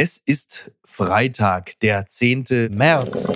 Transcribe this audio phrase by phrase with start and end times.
[0.00, 2.68] Es ist Freitag, der 10.
[2.70, 3.32] März.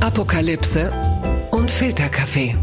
[0.00, 0.92] Apokalypse
[1.52, 2.56] und Filterkaffee.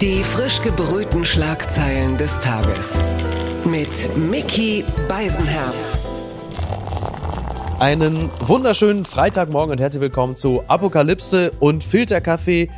[0.00, 3.02] Die frisch gebrühten Schlagzeilen des Tages.
[3.64, 5.98] Mit Mickey Beisenherz.
[7.80, 12.70] Einen wunderschönen Freitagmorgen und herzlich willkommen zu Apokalypse und Filterkaffee,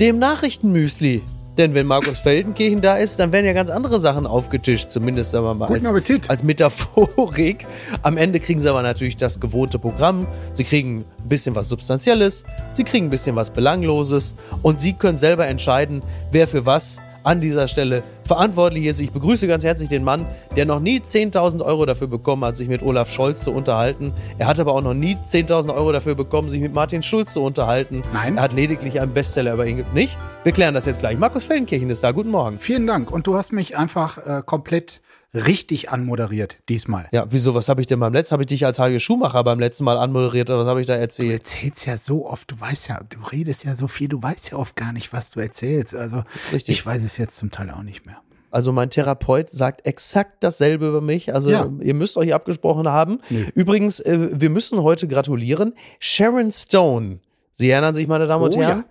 [0.00, 1.22] dem Nachrichtenmüsli.
[1.56, 5.54] Denn wenn Markus Feldenkirchen da ist, dann werden ja ganz andere Sachen aufgetischt, zumindest aber
[5.54, 6.30] mal Guten als, Appetit.
[6.30, 7.66] als Metaphorik.
[8.02, 10.26] Am Ende kriegen sie aber natürlich das gewohnte Programm.
[10.52, 15.16] Sie kriegen ein bisschen was Substanzielles, sie kriegen ein bisschen was Belangloses und sie können
[15.16, 19.00] selber entscheiden, wer für was an dieser Stelle verantwortlich ist.
[19.00, 22.68] Ich begrüße ganz herzlich den Mann, der noch nie 10.000 Euro dafür bekommen hat, sich
[22.68, 24.12] mit Olaf Scholz zu unterhalten.
[24.38, 27.42] Er hat aber auch noch nie 10.000 Euro dafür bekommen, sich mit Martin Schulz zu
[27.42, 28.02] unterhalten.
[28.12, 28.36] Nein.
[28.36, 29.84] Er hat lediglich einen Bestseller über ihn.
[29.92, 30.16] Nicht?
[30.44, 31.18] Wir klären das jetzt gleich.
[31.18, 32.12] Markus Feldenkirchen ist da.
[32.12, 32.58] Guten Morgen.
[32.60, 33.10] Vielen Dank.
[33.10, 35.00] Und du hast mich einfach äh, komplett
[35.36, 37.08] richtig anmoderiert diesmal.
[37.12, 37.54] Ja, wieso?
[37.54, 38.32] Was habe ich denn beim letzten?
[38.32, 40.94] Habe ich dich als Helge Schumacher beim letzten Mal anmoderiert oder was habe ich da
[40.94, 41.32] Du erzählt?
[41.32, 44.58] erzählst ja so oft, du weißt ja, du redest ja so viel, du weißt ja
[44.58, 45.94] oft gar nicht, was du erzählst.
[45.94, 46.74] Also ist richtig.
[46.78, 48.16] ich weiß es jetzt zum Teil auch nicht mehr.
[48.50, 51.34] Also mein Therapeut sagt exakt dasselbe über mich.
[51.34, 51.68] Also Ja.
[51.80, 53.18] ihr müsst euch abgesprochen haben.
[53.28, 53.44] Nö.
[53.54, 55.74] Übrigens, äh, wir müssen heute gratulieren.
[55.98, 57.18] Sharon Stone,
[57.52, 58.84] Sie erinnern sich, meine Damen und Oh ja.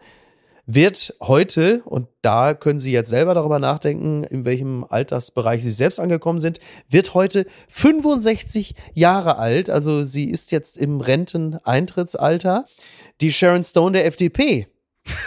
[0.68, 6.00] Wird heute, und da können Sie jetzt selber darüber nachdenken, in welchem Altersbereich Sie selbst
[6.00, 9.70] angekommen sind, wird heute 65 Jahre alt.
[9.70, 12.66] Also sie ist jetzt im Renteneintrittsalter.
[13.22, 14.68] Die Sharon Stone der FDP.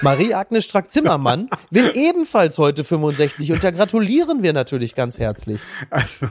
[0.02, 5.60] Marie-Agnes Strack-Zimmermann wird ebenfalls heute 65 und da gratulieren wir natürlich ganz herzlich.
[5.90, 6.28] Also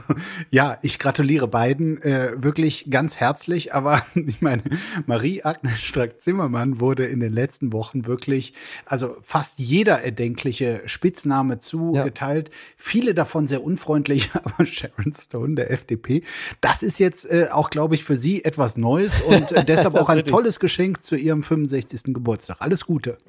[0.50, 4.62] ja, ich gratuliere beiden äh, wirklich ganz herzlich, aber ich meine,
[5.06, 8.54] Marie-Agnes Strack-Zimmermann wurde in den letzten Wochen wirklich,
[8.86, 12.50] also fast jeder erdenkliche Spitzname zugeteilt.
[12.76, 16.22] Viele davon sehr unfreundlich, aber Sharon Stone der FDP,
[16.60, 20.08] das ist jetzt äh, auch, glaube ich, für sie etwas Neues und äh, deshalb auch
[20.08, 22.14] ein tolles Geschenk zu ihrem 65.
[22.14, 22.56] Geburtstag.
[22.60, 23.18] Alles Gute.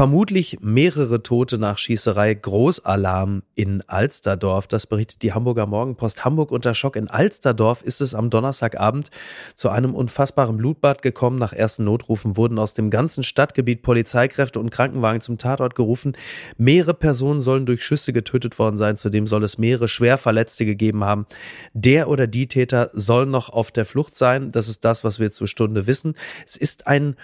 [0.00, 2.32] Vermutlich mehrere Tote nach Schießerei.
[2.32, 4.66] Großalarm in Alsterdorf.
[4.66, 6.24] Das berichtet die Hamburger Morgenpost.
[6.24, 6.96] Hamburg unter Schock.
[6.96, 9.10] In Alsterdorf ist es am Donnerstagabend
[9.54, 11.38] zu einem unfassbaren Blutbad gekommen.
[11.38, 16.16] Nach ersten Notrufen wurden aus dem ganzen Stadtgebiet Polizeikräfte und Krankenwagen zum Tatort gerufen.
[16.56, 18.96] Mehrere Personen sollen durch Schüsse getötet worden sein.
[18.96, 21.26] Zudem soll es mehrere Schwerverletzte gegeben haben.
[21.74, 24.50] Der oder die Täter soll noch auf der Flucht sein.
[24.50, 26.14] Das ist das, was wir zur Stunde wissen.
[26.46, 27.16] Es ist ein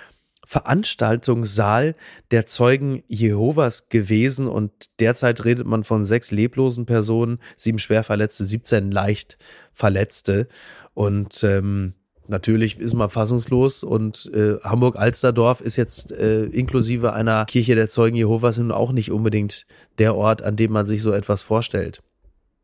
[0.47, 1.97] Veranstaltungssaal
[2.31, 4.71] der Zeugen Jehovas gewesen und
[5.01, 9.37] derzeit redet man von sechs leblosen Personen, sieben Schwerverletzte, 17 leicht
[9.73, 10.49] Verletzte
[10.95, 11.95] und ähm,
[12.29, 18.17] Natürlich ist man fassungslos und äh, Hamburg-Alsterdorf ist jetzt äh, inklusive einer Kirche der Zeugen
[18.17, 19.67] Jehovas nun auch nicht unbedingt
[19.99, 22.03] der Ort, an dem man sich so etwas vorstellt.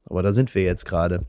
[0.04, 1.24] Aber da sind wir jetzt gerade.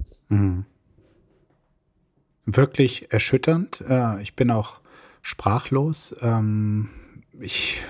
[2.45, 3.83] Wirklich erschütternd.
[3.87, 4.79] Äh, ich bin auch
[5.23, 6.15] sprachlos.
[6.21, 6.89] Ähm,
[7.39, 7.81] ich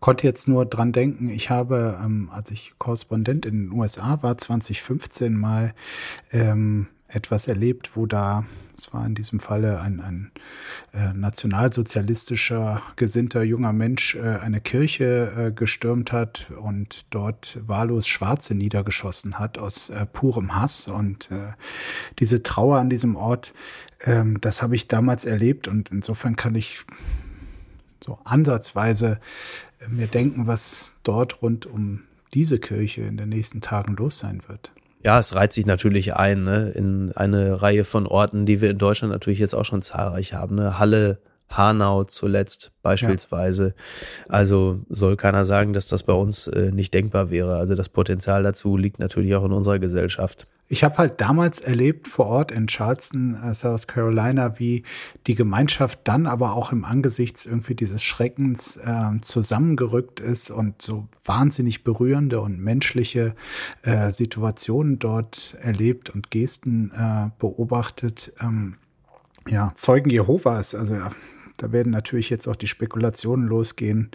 [0.00, 4.36] konnte jetzt nur dran denken, ich habe, ähm, als ich Korrespondent in den USA war,
[4.36, 5.74] 2015 mal
[6.32, 8.44] ähm, etwas erlebt, wo da,
[8.76, 10.32] es war in diesem Falle ein, ein
[10.92, 18.54] äh, nationalsozialistischer gesinnter junger Mensch äh, eine Kirche äh, gestürmt hat und dort wahllos Schwarze
[18.54, 20.88] niedergeschossen hat aus äh, purem Hass.
[20.88, 21.52] Und äh,
[22.18, 23.54] diese Trauer an diesem Ort,
[24.04, 26.84] ähm, das habe ich damals erlebt und insofern kann ich
[28.04, 29.20] so ansatzweise
[29.80, 32.02] äh, mir denken, was dort rund um
[32.34, 34.72] diese Kirche in den nächsten Tagen los sein wird.
[35.06, 38.78] Ja, es reiht sich natürlich ein ne, in eine Reihe von Orten, die wir in
[38.78, 40.56] Deutschland natürlich jetzt auch schon zahlreich haben.
[40.56, 40.80] Ne?
[40.80, 41.18] Halle,
[41.48, 43.76] Hanau zuletzt beispielsweise.
[44.28, 47.54] Also soll keiner sagen, dass das bei uns äh, nicht denkbar wäre.
[47.54, 50.48] Also das Potenzial dazu liegt natürlich auch in unserer Gesellschaft.
[50.68, 54.82] Ich habe halt damals erlebt vor Ort in Charleston, äh, South Carolina, wie
[55.26, 61.08] die Gemeinschaft dann aber auch im Angesichts irgendwie dieses Schreckens äh, zusammengerückt ist und so
[61.24, 63.36] wahnsinnig berührende und menschliche
[63.82, 68.32] äh, Situationen dort erlebt und Gesten äh, beobachtet.
[68.40, 68.76] Ähm,
[69.48, 71.12] ja, Zeugen Jehovas, also ja,
[71.58, 74.10] da werden natürlich jetzt auch die Spekulationen losgehen,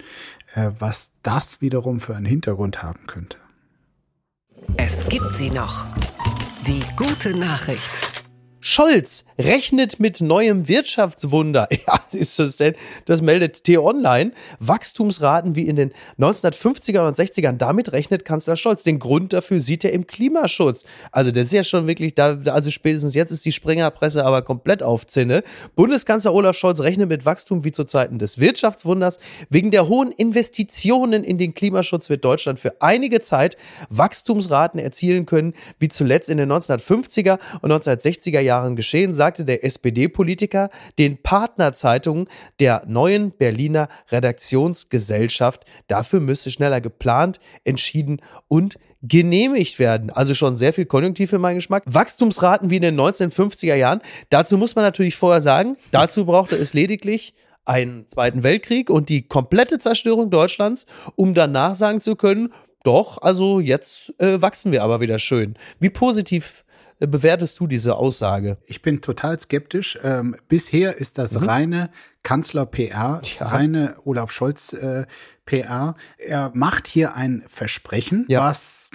[0.54, 3.38] äh, was das wiederum für einen Hintergrund haben könnte.
[4.76, 5.86] Es gibt sie noch.
[6.66, 8.21] Die gute Nachricht.
[8.64, 11.68] Scholz rechnet mit neuem Wirtschaftswunder.
[11.84, 12.76] Ja, ist das denn?
[13.06, 14.30] Das meldet T-Online.
[14.60, 17.56] Wachstumsraten wie in den 1950er und 60ern.
[17.56, 18.84] Damit rechnet Kanzler Scholz.
[18.84, 20.84] Den Grund dafür sieht er im Klimaschutz.
[21.10, 24.84] Also das ist ja schon wirklich da, also spätestens jetzt ist die Springerpresse aber komplett
[24.84, 25.42] auf Zinne.
[25.74, 29.18] Bundeskanzler Olaf Scholz rechnet mit Wachstum wie zu Zeiten des Wirtschaftswunders.
[29.50, 33.56] Wegen der hohen Investitionen in den Klimaschutz wird Deutschland für einige Zeit
[33.88, 39.64] Wachstumsraten erzielen können, wie zuletzt in den 1950er und 1960er Jahren Jahren geschehen, sagte der
[39.64, 40.68] SPD-Politiker
[40.98, 42.28] den Partnerzeitungen
[42.60, 50.10] der neuen Berliner Redaktionsgesellschaft, dafür müsse schneller geplant, entschieden und genehmigt werden.
[50.10, 51.82] Also schon sehr viel Konjunktiv für meinen Geschmack.
[51.86, 54.02] Wachstumsraten wie in den 1950er Jahren.
[54.28, 57.34] Dazu muss man natürlich vorher sagen, dazu brauchte es lediglich
[57.64, 62.52] einen Zweiten Weltkrieg und die komplette Zerstörung Deutschlands, um danach sagen zu können,
[62.84, 65.54] doch, also jetzt äh, wachsen wir aber wieder schön.
[65.78, 66.64] Wie positiv
[66.98, 68.58] bewertest du diese Aussage?
[68.66, 69.98] Ich bin total skeptisch.
[70.02, 71.44] Ähm, bisher ist das mhm.
[71.44, 71.90] reine
[72.22, 73.46] Kanzler-PR, ja.
[73.46, 75.96] reine Olaf Scholz-PR.
[76.18, 78.44] Äh, er macht hier ein Versprechen, ja.
[78.44, 78.90] was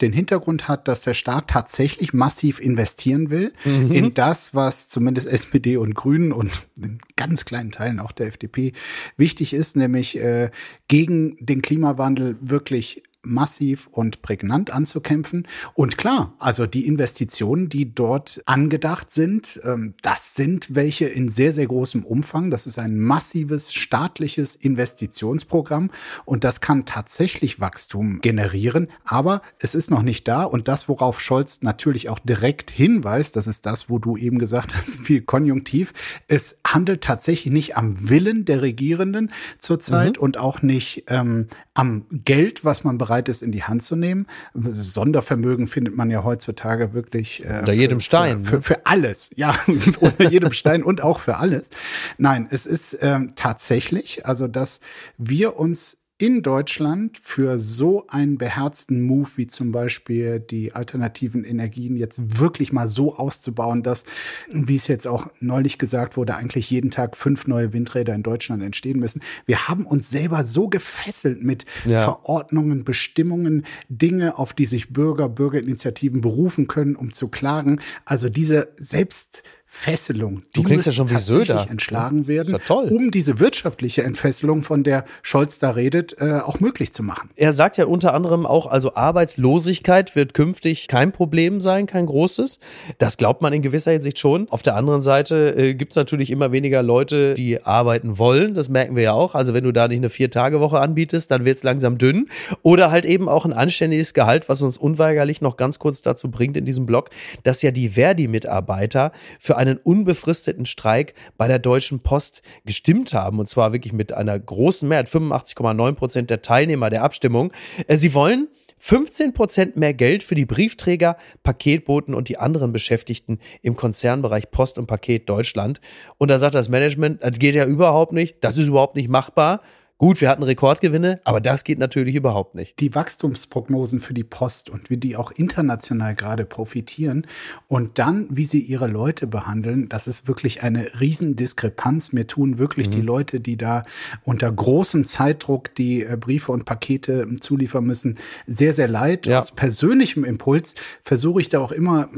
[0.00, 3.92] den Hintergrund hat, dass der Staat tatsächlich massiv investieren will mhm.
[3.92, 8.72] in das, was zumindest SPD und Grünen und in ganz kleinen Teilen auch der FDP
[9.16, 10.50] wichtig ist, nämlich äh,
[10.88, 15.48] gegen den Klimawandel wirklich massiv und prägnant anzukämpfen.
[15.74, 21.52] Und klar, also die Investitionen, die dort angedacht sind, ähm, das sind welche in sehr,
[21.52, 22.50] sehr großem Umfang.
[22.50, 25.90] Das ist ein massives staatliches Investitionsprogramm
[26.24, 28.88] und das kann tatsächlich Wachstum generieren.
[29.04, 33.46] Aber es ist noch nicht da und das, worauf Scholz natürlich auch direkt hinweist, das
[33.46, 35.92] ist das, wo du eben gesagt hast, viel konjunktiv.
[36.28, 40.22] Es handelt tatsächlich nicht am Willen der Regierenden zurzeit mhm.
[40.22, 44.26] und auch nicht ähm, am Geld, was man bereit ist, in die Hand zu nehmen.
[44.54, 48.42] Sondervermögen findet man ja heutzutage wirklich äh, unter jedem Stein.
[48.42, 49.54] Für, für, für, alles, ja,
[50.00, 51.70] unter jedem Stein und auch für alles.
[52.18, 54.80] Nein, es ist ähm, tatsächlich, also dass
[55.16, 61.98] wir uns in Deutschland für so einen beherzten Move wie zum Beispiel die alternativen Energien
[61.98, 64.04] jetzt wirklich mal so auszubauen, dass,
[64.50, 68.62] wie es jetzt auch neulich gesagt wurde, eigentlich jeden Tag fünf neue Windräder in Deutschland
[68.62, 69.20] entstehen müssen.
[69.44, 72.02] Wir haben uns selber so gefesselt mit ja.
[72.04, 77.82] Verordnungen, Bestimmungen, Dinge, auf die sich Bürger, Bürgerinitiativen berufen können, um zu klagen.
[78.06, 79.42] Also diese selbst
[79.76, 81.66] Fesselung, die muss ja schon tatsächlich Söder.
[81.68, 86.92] entschlagen werden, ja um diese wirtschaftliche Entfesselung, von der Scholz da redet, äh, auch möglich
[86.92, 87.28] zu machen.
[87.34, 92.60] Er sagt ja unter anderem auch, also Arbeitslosigkeit wird künftig kein Problem sein, kein großes.
[92.98, 94.48] Das glaubt man in gewisser Hinsicht schon.
[94.48, 98.54] Auf der anderen Seite äh, gibt es natürlich immer weniger Leute, die arbeiten wollen.
[98.54, 99.34] Das merken wir ja auch.
[99.34, 102.28] Also wenn du da nicht eine Vier-Tage-Woche anbietest, dann wird es langsam dünn.
[102.62, 106.56] Oder halt eben auch ein anständiges Gehalt, was uns unweigerlich noch ganz kurz dazu bringt
[106.56, 107.10] in diesem Blog,
[107.42, 113.38] dass ja die Verdi-Mitarbeiter für einen unbefristeten Streik bei der Deutschen Post gestimmt haben.
[113.38, 117.52] Und zwar wirklich mit einer großen Mehrheit, 85,9 Prozent der Teilnehmer der Abstimmung.
[117.86, 123.38] Äh, sie wollen 15 Prozent mehr Geld für die Briefträger, Paketboten und die anderen Beschäftigten
[123.62, 125.80] im Konzernbereich Post und Paket Deutschland.
[126.18, 129.62] Und da sagt das Management, das geht ja überhaupt nicht, das ist überhaupt nicht machbar.
[129.96, 132.80] Gut, wir hatten Rekordgewinne, aber das geht natürlich überhaupt nicht.
[132.80, 137.28] Die Wachstumsprognosen für die Post und wie die auch international gerade profitieren
[137.68, 142.12] und dann, wie sie ihre Leute behandeln, das ist wirklich eine Riesendiskrepanz.
[142.12, 142.92] Mir tun wirklich mhm.
[142.92, 143.84] die Leute, die da
[144.24, 148.18] unter großem Zeitdruck die äh, Briefe und Pakete ähm, zuliefern müssen,
[148.48, 149.26] sehr, sehr leid.
[149.26, 149.38] Ja.
[149.38, 150.74] Aus persönlichem Impuls
[151.04, 152.08] versuche ich da auch immer,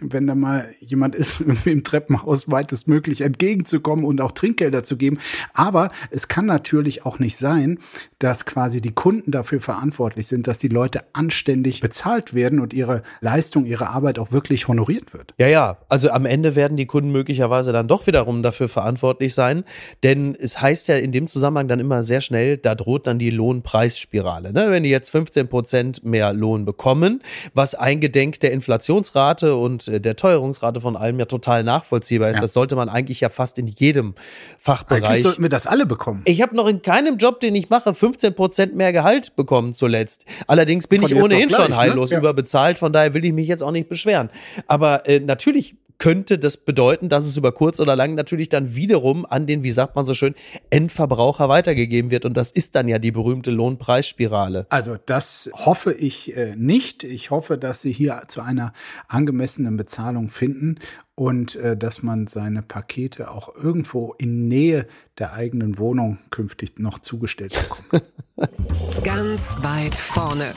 [0.00, 5.18] wenn da mal jemand ist, im Treppenhaus weitestmöglich entgegenzukommen und auch Trinkgelder zu geben.
[5.52, 7.78] Aber es kann natürlich auch nicht sein,
[8.18, 13.02] dass quasi die Kunden dafür verantwortlich sind, dass die Leute anständig bezahlt werden und ihre
[13.20, 15.34] Leistung, ihre Arbeit auch wirklich honoriert wird.
[15.38, 15.78] Ja, ja.
[15.88, 19.64] Also am Ende werden die Kunden möglicherweise dann doch wiederum dafür verantwortlich sein,
[20.02, 23.30] denn es heißt ja in dem Zusammenhang dann immer sehr schnell, da droht dann die
[23.30, 24.52] Lohnpreisspirale.
[24.52, 24.70] Ne?
[24.70, 27.22] Wenn die jetzt 15 Prozent mehr Lohn bekommen,
[27.54, 32.42] was eingedenk der Inflationsrate und der Teuerungsrate von allem ja total nachvollziehbar ist, ja.
[32.42, 34.14] das sollte man eigentlich ja fast in jedem
[34.58, 35.04] Fachbereich.
[35.04, 36.22] Eigentlich sollten wir das alle bekommen.
[36.24, 39.72] Ich habe noch in keinem einem Job, den ich mache, 15 Prozent mehr Gehalt bekommen
[39.72, 40.24] zuletzt.
[40.46, 41.76] Allerdings bin von ich ohnehin gleich, schon ne?
[41.76, 42.14] heillos ne?
[42.14, 42.20] ja.
[42.20, 44.30] überbezahlt, von daher will ich mich jetzt auch nicht beschweren.
[44.66, 49.26] Aber äh, natürlich könnte das bedeuten, dass es über kurz oder lang natürlich dann wiederum
[49.26, 50.34] an den, wie sagt man so schön,
[50.70, 52.24] Endverbraucher weitergegeben wird.
[52.24, 54.66] Und das ist dann ja die berühmte Lohnpreisspirale.
[54.70, 57.04] Also das hoffe ich äh, nicht.
[57.04, 58.72] Ich hoffe, dass Sie hier zu einer
[59.08, 60.78] angemessenen Bezahlung finden
[61.14, 64.86] und äh, dass man seine Pakete auch irgendwo in Nähe
[65.18, 68.04] der eigenen Wohnung künftig noch zugestellt bekommt.
[69.02, 70.54] Ganz weit vorne.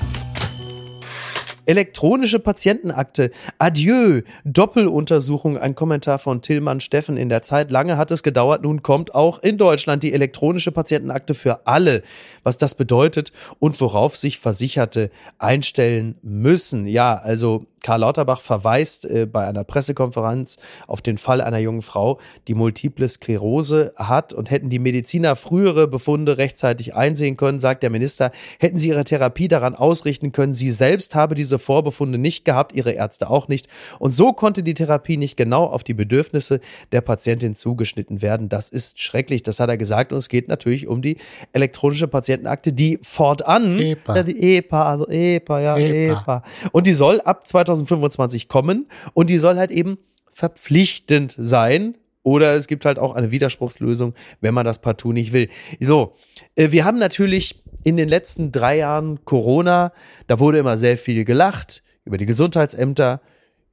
[1.71, 3.31] Elektronische Patientenakte.
[3.57, 4.23] Adieu.
[4.43, 5.57] Doppeluntersuchung.
[5.57, 7.71] Ein Kommentar von Tillmann Steffen in der Zeit.
[7.71, 8.63] Lange hat es gedauert.
[8.63, 12.03] Nun kommt auch in Deutschland die elektronische Patientenakte für alle.
[12.43, 16.87] Was das bedeutet und worauf sich Versicherte einstellen müssen.
[16.87, 22.19] Ja, also Karl Lauterbach verweist äh, bei einer Pressekonferenz auf den Fall einer jungen Frau,
[22.47, 27.89] die multiple Sklerose hat und hätten die Mediziner frühere Befunde rechtzeitig einsehen können, sagt der
[27.89, 30.53] Minister, hätten sie ihre Therapie daran ausrichten können.
[30.53, 33.67] Sie selbst habe diese Vorbefunde nicht gehabt, ihre Ärzte auch nicht.
[33.99, 36.59] Und so konnte die Therapie nicht genau auf die Bedürfnisse
[36.91, 38.49] der Patientin zugeschnitten werden.
[38.49, 40.11] Das ist schrecklich, das hat er gesagt.
[40.11, 41.17] Und es geht natürlich um die
[41.53, 44.15] elektronische Patientenakte, die fortan, EPA.
[44.17, 46.21] Ja, die EPA, also EPA, ja, EPA.
[46.21, 46.43] EPA.
[46.71, 49.97] Und die soll ab 2025 kommen und die soll halt eben
[50.31, 51.95] verpflichtend sein.
[52.23, 55.49] Oder es gibt halt auch eine Widerspruchslösung, wenn man das partout nicht will.
[55.79, 56.15] So,
[56.55, 59.91] äh, wir haben natürlich in den letzten drei Jahren Corona,
[60.27, 63.21] da wurde immer sehr viel gelacht über die Gesundheitsämter,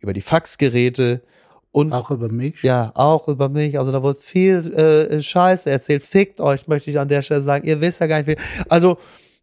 [0.00, 1.22] über die Faxgeräte
[1.72, 2.62] und Auch über mich.
[2.62, 3.78] ja, auch über mich.
[3.78, 6.02] Also da wurde viel äh, Scheiße erzählt.
[6.02, 7.66] Fickt euch, möchte ich an der Stelle sagen.
[7.66, 8.36] Ihr wisst ja gar nicht viel.
[8.70, 8.96] Also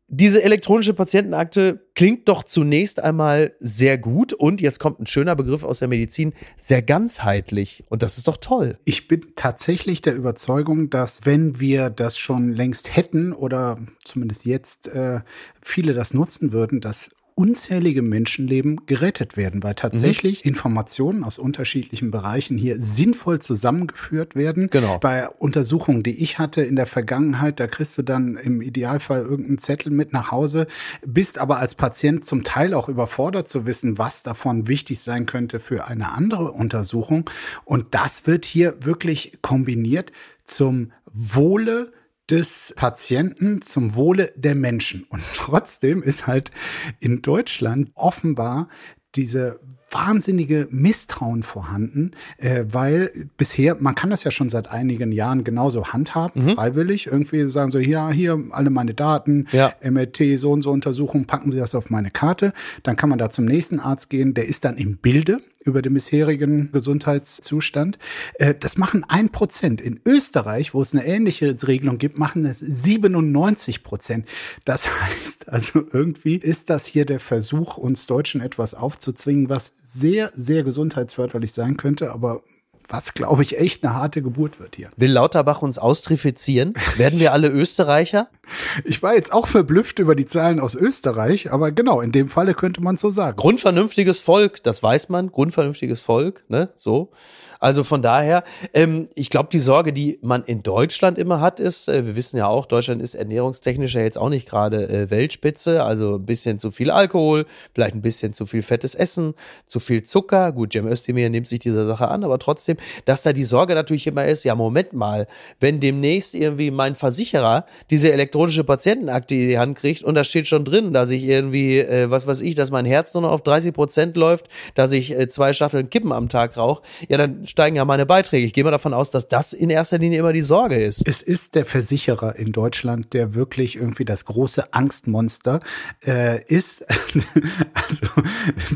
[0.08, 5.64] diese elektronische Patientenakte klingt doch zunächst einmal sehr gut und jetzt kommt ein schöner Begriff
[5.64, 7.84] aus der Medizin, sehr ganzheitlich.
[7.90, 8.78] Und das ist doch toll.
[8.86, 14.88] Ich bin tatsächlich der Überzeugung, dass wenn wir das schon längst hätten oder zumindest jetzt
[14.90, 15.22] äh,
[15.62, 22.58] viele das nutzen würden, dass unzählige Menschenleben gerettet werden, weil tatsächlich Informationen aus unterschiedlichen Bereichen
[22.58, 24.70] hier sinnvoll zusammengeführt werden.
[24.70, 25.00] Genau.
[25.00, 29.58] Bei Untersuchungen, die ich hatte in der Vergangenheit, da kriegst du dann im Idealfall irgendeinen
[29.58, 30.68] Zettel mit nach Hause,
[31.06, 35.60] bist aber als Patient zum Teil auch überfordert zu wissen, was davon wichtig sein könnte
[35.60, 37.30] für eine andere Untersuchung.
[37.66, 40.14] Und das wird hier wirklich kombiniert
[40.46, 41.92] zum Wohle
[42.30, 45.06] des Patienten zum Wohle der Menschen.
[45.10, 46.52] Und trotzdem ist halt
[47.00, 48.68] in Deutschland offenbar
[49.16, 49.60] diese
[49.92, 55.88] wahnsinnige Misstrauen vorhanden, äh, weil bisher, man kann das ja schon seit einigen Jahren genauso
[55.94, 59.74] handhaben, freiwillig, irgendwie sagen so, ja, hier alle meine Daten, Ja.
[59.82, 62.52] MRT, so und so Untersuchung, packen Sie das auf meine Karte,
[62.84, 65.94] dann kann man da zum nächsten Arzt gehen, der ist dann im Bilde über den
[65.94, 67.98] bisherigen Gesundheitszustand.
[68.36, 69.82] Äh, das machen ein Prozent.
[69.82, 74.28] In Österreich, wo es eine ähnliche Regelung gibt, machen es 97 Prozent.
[74.64, 80.32] Das heißt also irgendwie ist das hier der Versuch, uns Deutschen etwas aufzuzwingen, was sehr,
[80.36, 82.44] sehr gesundheitsförderlich sein könnte, aber
[82.88, 84.90] was, glaube ich, echt eine harte Geburt wird hier.
[84.98, 86.74] Will Lauterbach uns austrifizieren?
[86.98, 88.28] Werden wir alle Österreicher?
[88.84, 92.54] Ich war jetzt auch verblüfft über die Zahlen aus Österreich, aber genau, in dem Falle
[92.54, 93.38] könnte man so sagen.
[93.38, 97.12] Grundvernünftiges Volk, das weiß man, grundvernünftiges Volk, ne, so.
[97.60, 101.88] Also von daher, ähm, ich glaube, die Sorge, die man in Deutschland immer hat, ist,
[101.88, 105.84] äh, wir wissen ja auch, Deutschland ist ernährungstechnisch ja jetzt auch nicht gerade äh, Weltspitze,
[105.84, 109.34] also ein bisschen zu viel Alkohol, vielleicht ein bisschen zu viel fettes Essen,
[109.66, 110.52] zu viel Zucker.
[110.52, 112.75] Gut, Cem Özdemir nimmt sich dieser Sache an, aber trotzdem,
[113.06, 115.28] dass da die Sorge natürlich immer ist, ja, Moment mal,
[115.60, 120.48] wenn demnächst irgendwie mein Versicherer diese elektronische Patientenakte in die Hand kriegt und da steht
[120.48, 123.42] schon drin, dass ich irgendwie, äh, was weiß ich, dass mein Herz nur noch auf
[123.44, 127.76] 30 Prozent läuft, dass ich äh, zwei Schachteln Kippen am Tag rauche, ja, dann steigen
[127.76, 128.46] ja meine Beiträge.
[128.46, 131.08] Ich gehe mal davon aus, dass das in erster Linie immer die Sorge ist.
[131.08, 135.60] Es ist der Versicherer in Deutschland, der wirklich irgendwie das große Angstmonster
[136.06, 136.86] äh, ist.
[137.74, 138.08] also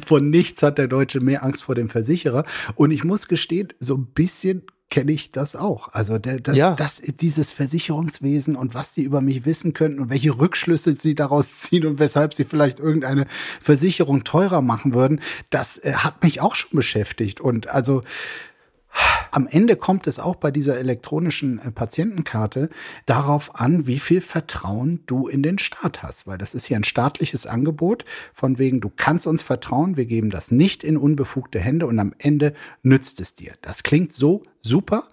[0.06, 2.46] von nichts hat der Deutsche mehr Angst vor dem Versicherer.
[2.76, 5.90] Und ich muss gestehen, so ein bisschen kenne ich das auch.
[5.90, 6.72] Also der, das, Ja.
[6.76, 11.56] das, dieses Versicherungswesen und was die über mich wissen könnten und welche Rückschlüsse sie daraus
[11.60, 13.26] ziehen und weshalb sie vielleicht irgendeine
[13.62, 17.40] Versicherung teurer machen würden, das äh, hat mich auch schon beschäftigt.
[17.42, 18.04] Und also
[19.32, 22.70] am Ende kommt es auch bei dieser elektronischen äh, Patientenkarte
[23.06, 26.84] darauf an, wie viel Vertrauen du in den Staat hast, weil das ist hier ein
[26.84, 31.86] staatliches Angebot von wegen, du kannst uns vertrauen, wir geben das nicht in unbefugte Hände
[31.86, 33.54] und am Ende nützt es dir.
[33.62, 35.04] Das klingt so super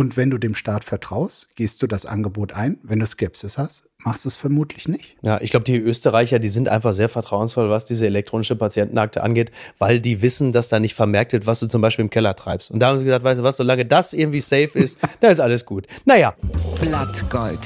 [0.00, 2.78] und wenn du dem Staat vertraust, gehst du das Angebot ein.
[2.82, 5.14] Wenn du Skepsis hast, machst du es vermutlich nicht.
[5.20, 9.52] Ja, ich glaube, die Österreicher, die sind einfach sehr vertrauensvoll, was diese elektronische Patientenakte angeht,
[9.76, 12.70] weil die wissen, dass da nicht vermerkt wird, was du zum Beispiel im Keller treibst.
[12.70, 15.40] Und da haben sie gesagt, weißt du was, solange das irgendwie safe ist, da ist
[15.40, 15.86] alles gut.
[16.06, 16.34] Naja,
[16.80, 17.60] Blattgold.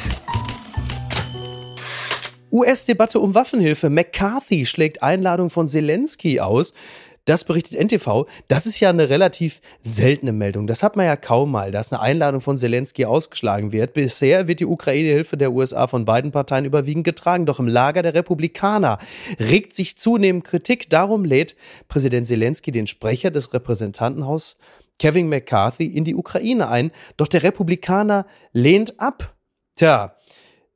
[2.50, 3.90] US-Debatte um Waffenhilfe.
[3.90, 6.72] McCarthy schlägt Einladung von Zelensky aus.
[7.26, 8.26] Das berichtet NTV.
[8.48, 10.66] Das ist ja eine relativ seltene Meldung.
[10.66, 13.94] Das hat man ja kaum mal, dass eine Einladung von Zelensky ausgeschlagen wird.
[13.94, 17.46] Bisher wird die Ukraine-Hilfe der USA von beiden Parteien überwiegend getragen.
[17.46, 18.98] Doch im Lager der Republikaner
[19.40, 20.90] regt sich zunehmend Kritik.
[20.90, 21.56] Darum lädt
[21.88, 24.58] Präsident Zelensky den Sprecher des Repräsentantenhaus
[24.98, 26.90] Kevin McCarthy in die Ukraine ein.
[27.16, 29.34] Doch der Republikaner lehnt ab.
[29.76, 30.16] Tja,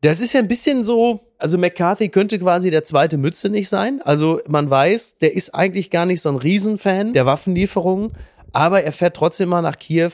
[0.00, 4.00] das ist ja ein bisschen so also McCarthy könnte quasi der zweite Mütze nicht sein.
[4.04, 8.12] Also man weiß, der ist eigentlich gar nicht so ein Riesenfan der Waffenlieferungen,
[8.52, 10.10] aber er fährt trotzdem mal nach Kiew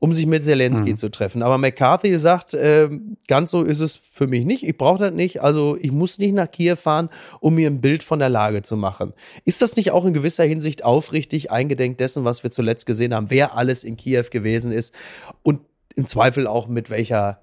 [0.00, 0.96] um sich mit Zelensky mhm.
[0.96, 1.42] zu treffen.
[1.42, 2.88] Aber McCarthy sagt, äh,
[3.26, 4.62] ganz so ist es für mich nicht.
[4.62, 5.42] Ich brauche das nicht.
[5.42, 7.08] Also ich muss nicht nach Kiew fahren,
[7.40, 9.12] um mir ein Bild von der Lage zu machen.
[9.44, 13.30] Ist das nicht auch in gewisser Hinsicht aufrichtig eingedenk dessen, was wir zuletzt gesehen haben,
[13.30, 14.94] wer alles in Kiew gewesen ist
[15.42, 15.60] und
[15.96, 17.40] im Zweifel auch mit welcher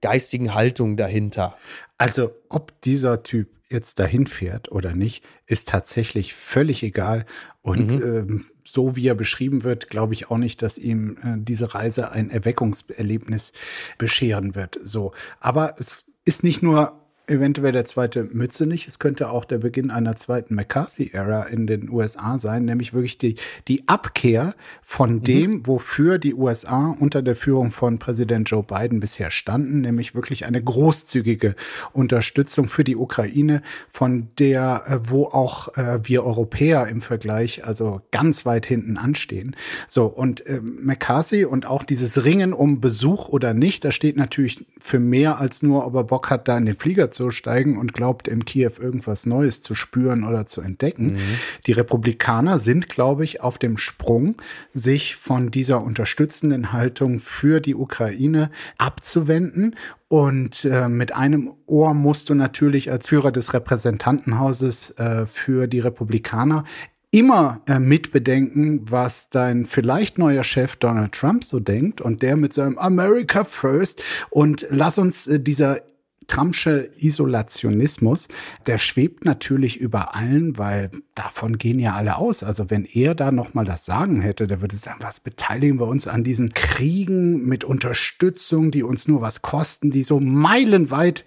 [0.00, 1.56] geistigen Haltung dahinter?
[1.98, 7.24] Also ob dieser Typ jetzt dahin fährt oder nicht, ist tatsächlich völlig egal.
[7.62, 8.02] Und mhm.
[8.02, 12.10] ähm, so wie er beschrieben wird, glaube ich auch nicht, dass ihm äh, diese Reise
[12.10, 13.52] ein Erweckungserlebnis
[13.98, 14.78] bescheren wird.
[14.82, 18.86] So, aber es ist nicht nur eventuell der zweite Mütze nicht.
[18.86, 23.34] Es könnte auch der Beginn einer zweiten McCarthy-Ära in den USA sein, nämlich wirklich die,
[23.66, 25.22] die Abkehr von mhm.
[25.24, 30.46] dem, wofür die USA unter der Führung von Präsident Joe Biden bisher standen, nämlich wirklich
[30.46, 31.56] eine großzügige
[31.92, 38.02] Unterstützung für die Ukraine, von der, äh, wo auch äh, wir Europäer im Vergleich also
[38.12, 39.56] ganz weit hinten anstehen.
[39.88, 44.64] So, und äh, McCarthy und auch dieses Ringen um Besuch oder nicht, da steht natürlich
[44.78, 47.92] für mehr als nur, ob er Bock hat, da in den Flieger so steigen und
[47.94, 51.14] glaubt, in Kiew irgendwas Neues zu spüren oder zu entdecken.
[51.14, 51.20] Mhm.
[51.66, 54.36] Die Republikaner sind, glaube ich, auf dem Sprung,
[54.72, 59.74] sich von dieser unterstützenden Haltung für die Ukraine abzuwenden
[60.08, 65.80] und äh, mit einem Ohr musst du natürlich als Führer des Repräsentantenhauses äh, für die
[65.80, 66.62] Republikaner
[67.10, 72.52] immer äh, mitbedenken, was dein vielleicht neuer Chef Donald Trump so denkt und der mit
[72.52, 75.80] seinem America First und lass uns äh, dieser
[76.26, 78.28] Trumpsche Isolationismus,
[78.66, 82.42] der schwebt natürlich über allen, weil davon gehen ja alle aus.
[82.42, 85.86] Also wenn er da noch mal das Sagen hätte, der würde sagen, was beteiligen wir
[85.86, 91.24] uns an diesen Kriegen mit Unterstützung, die uns nur was kosten, die so meilenweit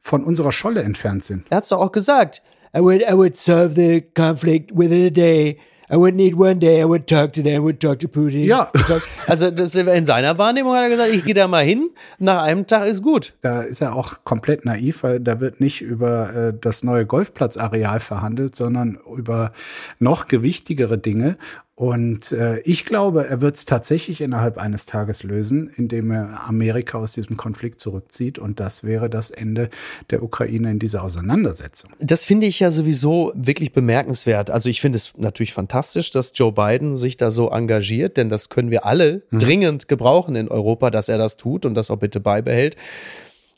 [0.00, 1.46] von unserer Scholle entfernt sind.
[1.50, 2.42] Er hat's doch auch gesagt.
[2.74, 5.58] I would, I would solve the conflict within a day.
[5.88, 8.44] I wouldn't eat one day, I would talk to them, I would talk to Putin.
[8.44, 8.68] Ja.
[9.26, 12.66] Also das, in seiner Wahrnehmung hat er gesagt, ich gehe da mal hin, nach einem
[12.66, 13.34] Tag ist gut.
[13.40, 17.98] Da ist er auch komplett naiv, weil da wird nicht über äh, das neue Golfplatzareal
[17.98, 19.52] verhandelt, sondern über
[19.98, 21.38] noch gewichtigere Dinge.
[21.78, 26.96] Und äh, ich glaube, er wird es tatsächlich innerhalb eines Tages lösen, indem er Amerika
[26.96, 28.38] aus diesem Konflikt zurückzieht.
[28.38, 29.68] Und das wäre das Ende
[30.08, 31.90] der Ukraine in dieser Auseinandersetzung.
[31.98, 34.48] Das finde ich ja sowieso wirklich bemerkenswert.
[34.48, 38.48] Also ich finde es natürlich fantastisch, dass Joe Biden sich da so engagiert, denn das
[38.48, 39.38] können wir alle mhm.
[39.38, 42.76] dringend gebrauchen in Europa, dass er das tut und das auch bitte beibehält.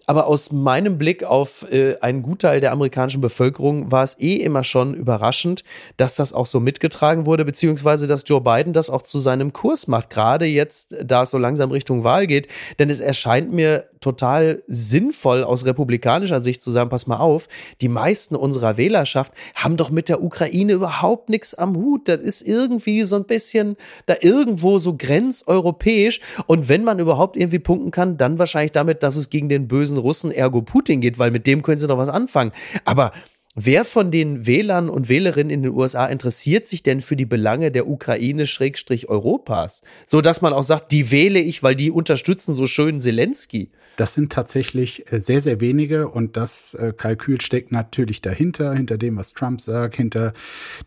[0.09, 4.65] Aber aus meinem Blick auf äh, einen Gutteil der amerikanischen Bevölkerung war es eh immer
[4.65, 5.65] schon überraschend,
[5.99, 9.87] dass das auch so mitgetragen wurde, beziehungsweise dass Joe Biden das auch zu seinem Kurs
[9.87, 12.49] macht, gerade jetzt, da es so langsam Richtung Wahl geht.
[12.79, 17.49] Denn es erscheint mir total sinnvoll aus republikanischer Sicht zu sagen, pass mal auf,
[17.81, 22.09] die meisten unserer Wählerschaft haben doch mit der Ukraine überhaupt nichts am Hut.
[22.09, 26.21] Das ist irgendwie so ein bisschen da irgendwo so grenzeuropäisch.
[26.47, 29.98] Und wenn man überhaupt irgendwie punkten kann, dann wahrscheinlich damit, dass es gegen den bösen
[30.01, 32.53] Russen, ergo Putin geht, weil mit dem können sie doch was anfangen.
[32.85, 33.13] Aber
[33.61, 37.73] Wer von den Wählern und Wählerinnen in den USA interessiert sich denn für die Belange
[37.73, 39.83] der Ukraine-Europas?
[40.07, 43.73] So dass man auch sagt, die wähle ich, weil die unterstützen so schön Zelensky.
[43.97, 48.97] Das sind tatsächlich äh, sehr, sehr wenige und das äh, Kalkül steckt natürlich dahinter, hinter
[48.97, 50.35] dem, was Trump sagt, hinter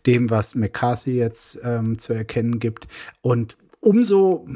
[0.05, 2.87] dem, was McCarthy jetzt ähm, zu erkennen gibt.
[3.19, 4.47] Und umso,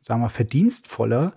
[0.00, 1.34] sagen wir, verdienstvoller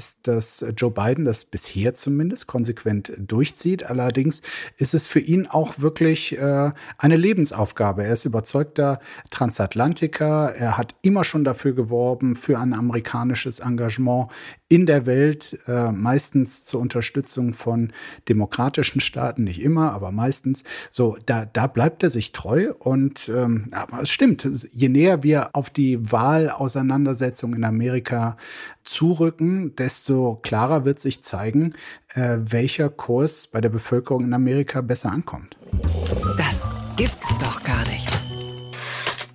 [0.00, 3.84] ist, dass Joe Biden das bisher zumindest konsequent durchzieht.
[3.84, 4.40] Allerdings
[4.78, 8.04] ist es für ihn auch wirklich äh, eine Lebensaufgabe.
[8.04, 10.54] Er ist überzeugter Transatlantiker.
[10.54, 14.30] Er hat immer schon dafür geworben, für ein amerikanisches Engagement
[14.70, 17.92] in der Welt, äh, meistens zur Unterstützung von
[18.28, 20.62] demokratischen Staaten, nicht immer, aber meistens.
[20.92, 25.56] So, da, da bleibt er sich treu und ähm, aber es stimmt, je näher wir
[25.56, 28.36] auf die Wahlauseinandersetzung in Amerika
[28.84, 31.74] zurücken, desto klarer wird sich zeigen,
[32.14, 35.58] äh, welcher Kurs bei der Bevölkerung in Amerika besser ankommt.
[36.36, 38.08] Das gibt's doch gar nicht.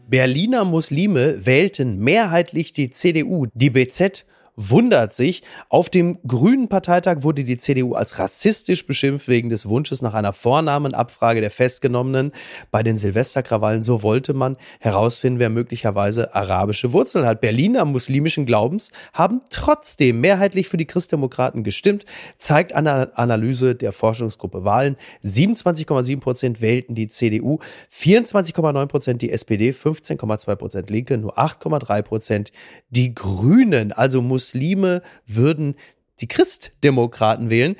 [0.07, 3.47] Berliner Muslime wählten mehrheitlich die CDU.
[3.53, 5.43] Die BZ wundert sich.
[5.69, 10.33] Auf dem Grünen Parteitag wurde die CDU als rassistisch beschimpft wegen des Wunsches nach einer
[10.33, 12.31] Vornamenabfrage der Festgenommenen
[12.71, 13.83] bei den Silvesterkrawallen.
[13.83, 17.41] So wollte man herausfinden, wer möglicherweise arabische Wurzeln hat.
[17.41, 22.05] Berliner muslimischen Glaubens haben trotzdem mehrheitlich für die Christdemokraten gestimmt,
[22.37, 24.95] zeigt eine Analyse der Forschungsgruppe Wahlen.
[25.23, 27.59] 27,7 Prozent wählten die CDU,
[27.93, 32.51] 24,9 Prozent die SPD, 15,2 Prozent Linke, nur 8,3 Prozent
[32.89, 33.91] die Grünen.
[33.91, 35.75] Also muss Muslime würden
[36.21, 37.75] die Christdemokraten wählen.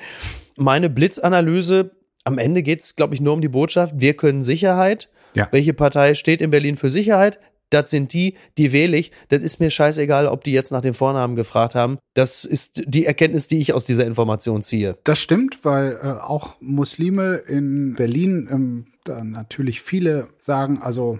[0.56, 1.92] meine Blitzanalyse,
[2.24, 5.08] am Ende geht es, glaube ich, nur um die Botschaft, wir können Sicherheit.
[5.34, 5.48] Ja.
[5.52, 7.38] Welche Partei steht in Berlin für Sicherheit?
[7.70, 9.12] Das sind die, die wähle ich.
[9.28, 11.98] Das ist mir scheißegal, ob die jetzt nach dem Vornamen gefragt haben.
[12.14, 14.96] Das ist die Erkenntnis, die ich aus dieser Information ziehe.
[15.04, 21.18] Das stimmt, weil äh, auch Muslime in Berlin ähm, da natürlich viele sagen, also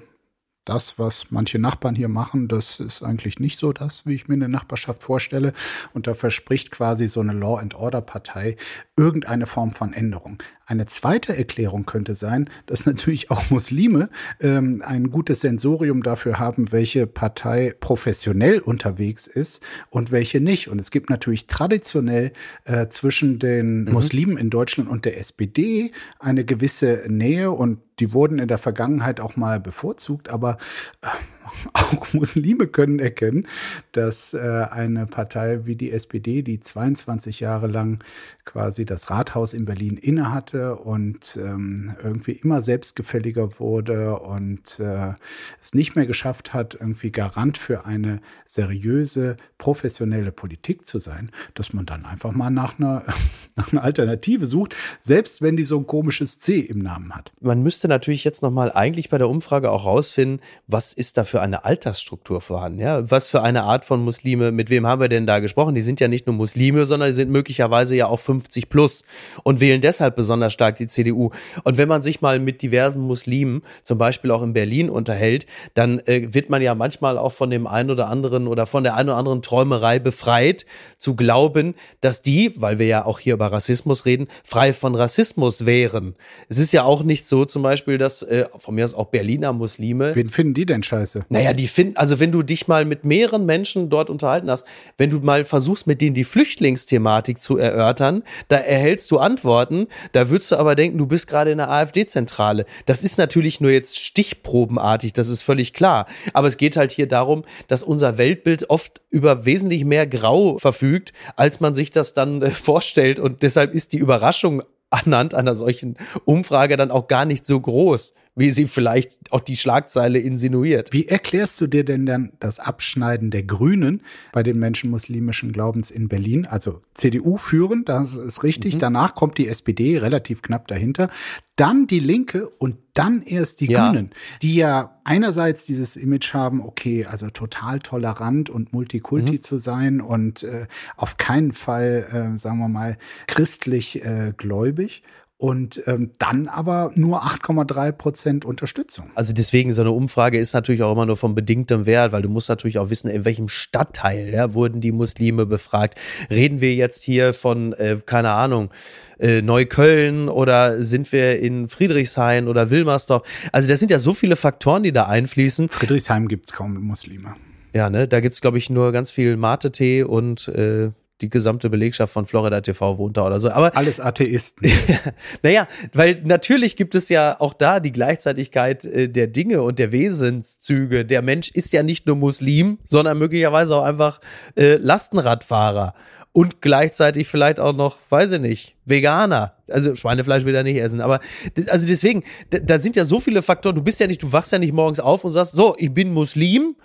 [0.67, 4.35] das, was manche Nachbarn hier machen, das ist eigentlich nicht so das, wie ich mir
[4.35, 5.55] eine Nachbarschaft vorstelle.
[5.95, 8.57] Und da verspricht quasi so eine Law and Order Partei
[8.97, 10.43] irgendeine Form von Änderung.
[10.67, 16.73] Eine zweite Erklärung könnte sein, dass natürlich auch Muslime ähm, ein gutes Sensorium dafür haben,
[16.73, 20.69] welche Partei professionell unterwegs ist und welche nicht.
[20.69, 22.33] Und es gibt natürlich traditionell
[22.65, 23.93] äh, zwischen den mhm.
[23.93, 29.21] Muslimen in Deutschland und der SPD eine gewisse Nähe und die wurden in der Vergangenheit
[29.21, 30.59] auch mal bevorzugt, aber
[31.03, 31.09] äh,
[31.73, 33.47] auch Muslime können erkennen,
[33.93, 38.03] dass äh, eine Partei wie die SPD, die 22 Jahre lang
[38.45, 45.15] quasi das Rathaus in Berlin innehatte und ähm, irgendwie immer selbstgefälliger wurde und äh,
[45.61, 51.73] es nicht mehr geschafft hat, irgendwie Garant für eine seriöse, professionelle Politik zu sein, dass
[51.73, 53.03] man dann einfach mal nach einer,
[53.57, 57.33] nach einer Alternative sucht, selbst wenn die so ein komisches C im Namen hat.
[57.41, 61.43] Man müsste natürlich jetzt nochmal eigentlich bei der Umfrage auch rausfinden, was ist da für
[61.43, 62.81] eine Altersstruktur vorhanden?
[62.81, 63.11] Ja?
[63.11, 65.75] Was für eine Art von Muslime, mit wem haben wir denn da gesprochen?
[65.75, 69.05] Die sind ja nicht nur Muslime, sondern die sind möglicherweise ja auch 50 plus
[69.43, 71.33] und wählen deshalb besonders stark die CDU.
[71.63, 75.45] Und wenn man sich mal mit diversen Muslimen, zum Beispiel auch in Berlin, unterhält,
[75.75, 78.97] dann äh, wird man ja manchmal auch von dem einen oder anderen oder von der
[78.97, 80.65] einen oder anderen Träumerei befreit,
[80.97, 85.67] zu glauben, dass die, weil wir ja auch hier über Rassismus reden, frei von Rassismus
[85.67, 86.17] wären.
[86.49, 89.53] Es ist ja auch nicht so zum Beispiel, dass äh, von mir aus auch Berliner
[89.53, 90.15] Muslime.
[90.15, 91.26] Wen finden die denn scheiße?
[91.29, 95.11] Naja, die finden, also wenn du dich mal mit mehreren Menschen dort unterhalten hast, wenn
[95.11, 100.53] du mal versuchst, mit denen die Flüchtlingsthematik zu erörtern, da erhältst du Antworten, da würdest
[100.53, 102.67] du aber denken, du bist gerade in der AfD-Zentrale.
[102.87, 106.07] Das ist natürlich nur jetzt stichprobenartig, das ist völlig klar.
[106.33, 111.13] Aber es geht halt hier darum, dass unser Weltbild oft über wesentlich mehr Grau verfügt,
[111.37, 113.19] als man sich das dann äh, vorstellt.
[113.19, 118.15] Und deshalb ist die Überraschung anhand einer solchen Umfrage dann auch gar nicht so groß
[118.37, 120.93] wie sie vielleicht auch die Schlagzeile insinuiert.
[120.93, 125.91] Wie erklärst du dir denn dann das Abschneiden der Grünen bei den Menschen muslimischen Glaubens
[125.91, 126.47] in Berlin?
[126.47, 128.75] Also CDU führen, das ist richtig.
[128.75, 128.81] Mhm.
[128.81, 131.09] Danach kommt die SPD relativ knapp dahinter.
[131.57, 133.89] Dann die Linke und dann erst die ja.
[133.89, 134.11] Grünen,
[134.43, 139.43] die ja einerseits dieses Image haben, okay, also total tolerant und Multikulti mhm.
[139.43, 140.67] zu sein und äh,
[140.99, 145.03] auf keinen Fall, äh, sagen wir mal, christlich äh, gläubig
[145.39, 149.11] und ähm, dann aber nur 8,3 Prozent Unterstützung.
[149.15, 152.31] Also deswegen, so eine Umfrage ist natürlich auch immer nur von bedingtem Wert, weil du
[152.31, 155.99] musst natürlich auch wissen, in welchem Stadtteil ja, wurden die Muslime befragt.
[156.31, 158.71] Reden wir jetzt hier von, äh, keine Ahnung,
[159.19, 163.27] äh, Neukölln oder sind wir in Friedrichshain oder Wilmersdorf?
[163.53, 165.69] Also das sind ja so viele Faktoren, die da einfließen.
[165.69, 167.35] Friedrichshain gibt's kaum Muslime.
[167.75, 172.13] Ja, ne, da gibt's glaube ich, nur ganz viel Mate-Tee und äh, die gesamte Belegschaft
[172.13, 173.51] von Florida TV wohnt da oder so.
[173.51, 174.71] Aber alles Atheisten.
[175.43, 179.93] naja, weil natürlich gibt es ja auch da die Gleichzeitigkeit äh, der Dinge und der
[179.93, 181.05] Wesenszüge.
[181.05, 184.21] Der Mensch ist ja nicht nur Muslim, sondern möglicherweise auch einfach
[184.57, 185.95] äh, Lastenradfahrer
[186.37, 189.55] und gleichzeitig vielleicht auch noch, weiß ich nicht, Veganer.
[189.69, 191.21] Also Schweinefleisch will er nicht essen, aber
[191.69, 193.75] also deswegen, da sind ja so viele Faktoren.
[193.75, 196.13] Du bist ja nicht, du wachst ja nicht morgens auf und sagst, so, ich bin
[196.13, 196.77] Muslim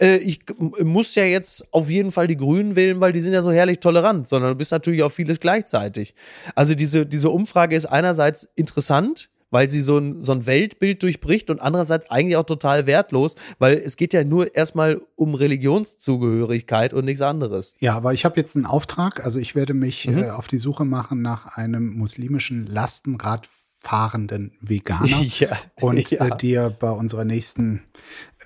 [0.00, 0.40] äh, ich
[0.82, 3.80] muss ja jetzt auf jeden Fall die Grünen wählen, weil die sind ja so herrlich
[3.80, 6.14] tolerant, sondern du bist natürlich auch vieles gleichzeitig.
[6.54, 11.50] Also diese, diese Umfrage ist einerseits interessant, weil sie so ein, so ein Weltbild durchbricht
[11.50, 17.04] und andererseits eigentlich auch total wertlos, weil es geht ja nur erstmal um Religionszugehörigkeit und
[17.04, 17.74] nichts anderes.
[17.78, 20.24] Ja, aber ich habe jetzt einen Auftrag, also ich werde mich mhm.
[20.24, 22.66] äh, auf die Suche machen nach einem muslimischen
[23.88, 26.26] Lastenradfahrenden Veganer ja, und ja.
[26.26, 27.82] Äh, dir bei unserer nächsten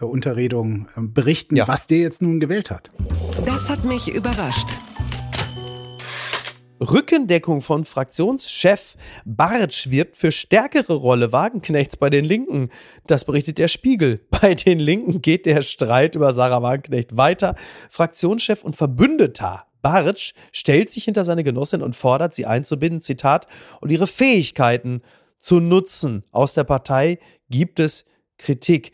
[0.01, 1.69] äh, Unterredung äh, berichten, ja.
[1.69, 2.91] was der jetzt nun gewählt hat.
[3.45, 4.69] Das hat mich überrascht.
[6.81, 12.71] Rückendeckung von Fraktionschef Bartsch wirbt für stärkere Rolle Wagenknechts bei den Linken.
[13.07, 14.27] Das berichtet der Spiegel.
[14.31, 17.55] Bei den Linken geht der Streit über Sarah Wagenknecht weiter.
[17.89, 23.47] Fraktionschef und Verbündeter Bartsch stellt sich hinter seine Genossin und fordert, sie einzubinden, Zitat,
[23.81, 25.03] und ihre Fähigkeiten
[25.43, 26.25] zu nutzen.
[26.31, 27.19] Aus der Partei
[27.51, 28.07] gibt es
[28.39, 28.93] Kritik.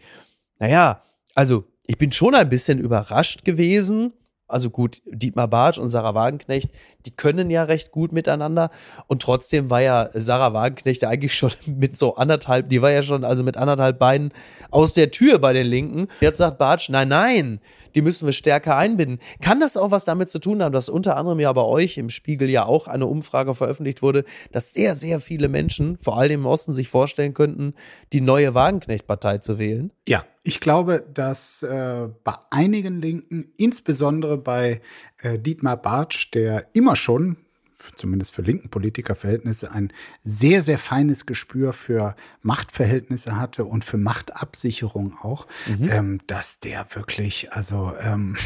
[0.58, 1.04] Naja,
[1.36, 4.12] also ich bin schon ein bisschen überrascht gewesen,
[4.48, 6.70] also gut, Dietmar Bartsch und Sarah Wagenknecht,
[7.04, 8.70] die können ja recht gut miteinander.
[9.06, 13.24] Und trotzdem war ja Sarah Wagenknecht eigentlich schon mit so anderthalb, die war ja schon
[13.24, 14.32] also mit anderthalb Beinen
[14.70, 16.08] aus der Tür bei den Linken.
[16.20, 17.60] Jetzt sagt Bartsch, nein, nein,
[17.94, 19.18] die müssen wir stärker einbinden.
[19.40, 22.10] Kann das auch was damit zu tun haben, dass unter anderem ja bei euch im
[22.10, 26.46] Spiegel ja auch eine Umfrage veröffentlicht wurde, dass sehr, sehr viele Menschen, vor allem im
[26.46, 27.74] Osten, sich vorstellen könnten,
[28.12, 29.92] die neue Wagenknecht-Partei zu wählen?
[30.08, 34.80] Ja, ich glaube, dass äh, bei einigen Linken, insbesondere bei
[35.22, 37.36] äh, Dietmar Bartsch, der immer schon
[37.96, 39.92] zumindest für linken Politikerverhältnisse, ein
[40.24, 45.88] sehr, sehr feines Gespür für Machtverhältnisse hatte und für Machtabsicherung auch, mhm.
[45.90, 48.36] ähm, dass der wirklich, also ähm,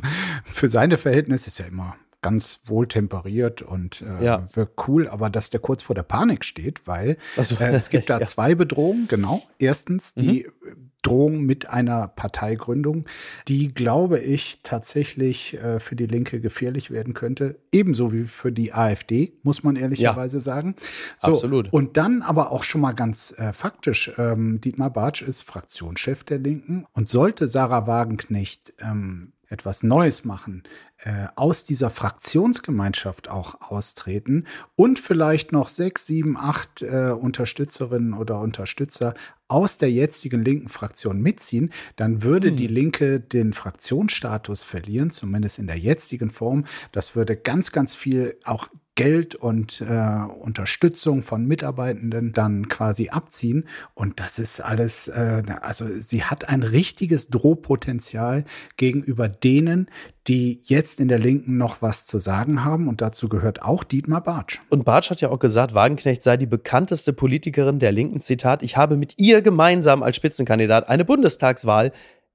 [0.44, 4.48] für seine Verhältnisse ist ja immer ganz wohltemperiert und äh, ja.
[4.54, 8.08] wirkt cool, aber dass der kurz vor der Panik steht, weil also, äh, es gibt
[8.10, 8.26] da ja.
[8.26, 9.42] zwei Bedrohungen, genau.
[9.58, 10.92] Erstens die mhm.
[11.02, 13.06] Drohung mit einer Parteigründung,
[13.48, 17.58] die, glaube ich, tatsächlich äh, für die Linke gefährlich werden könnte.
[17.72, 20.76] Ebenso wie für die AfD, muss man ehrlicherweise ja, sagen.
[21.18, 21.72] So, absolut.
[21.72, 26.38] Und dann aber auch schon mal ganz äh, faktisch, ähm, Dietmar Bartsch ist Fraktionschef der
[26.38, 30.64] Linken und sollte Sarah Wagenknecht ähm, etwas Neues machen,
[30.98, 38.40] äh, aus dieser Fraktionsgemeinschaft auch austreten und vielleicht noch sechs, sieben, acht äh, Unterstützerinnen oder
[38.40, 39.14] Unterstützer
[39.52, 42.56] aus der jetzigen linken Fraktion mitziehen, dann würde hm.
[42.56, 46.64] die Linke den Fraktionsstatus verlieren, zumindest in der jetzigen Form.
[46.92, 53.66] Das würde ganz, ganz viel auch Geld und äh, Unterstützung von Mitarbeitenden dann quasi abziehen.
[53.94, 58.44] Und das ist alles, äh, also sie hat ein richtiges Drohpotenzial
[58.76, 59.88] gegenüber denen,
[60.28, 62.88] die jetzt in der Linken noch was zu sagen haben.
[62.88, 64.60] Und dazu gehört auch Dietmar Bartsch.
[64.68, 68.20] Und Bartsch hat ja auch gesagt, Wagenknecht sei die bekannteste Politikerin der Linken.
[68.20, 71.92] Zitat, ich habe mit ihr gemeinsam als Spitzenkandidat eine Bundestagswahl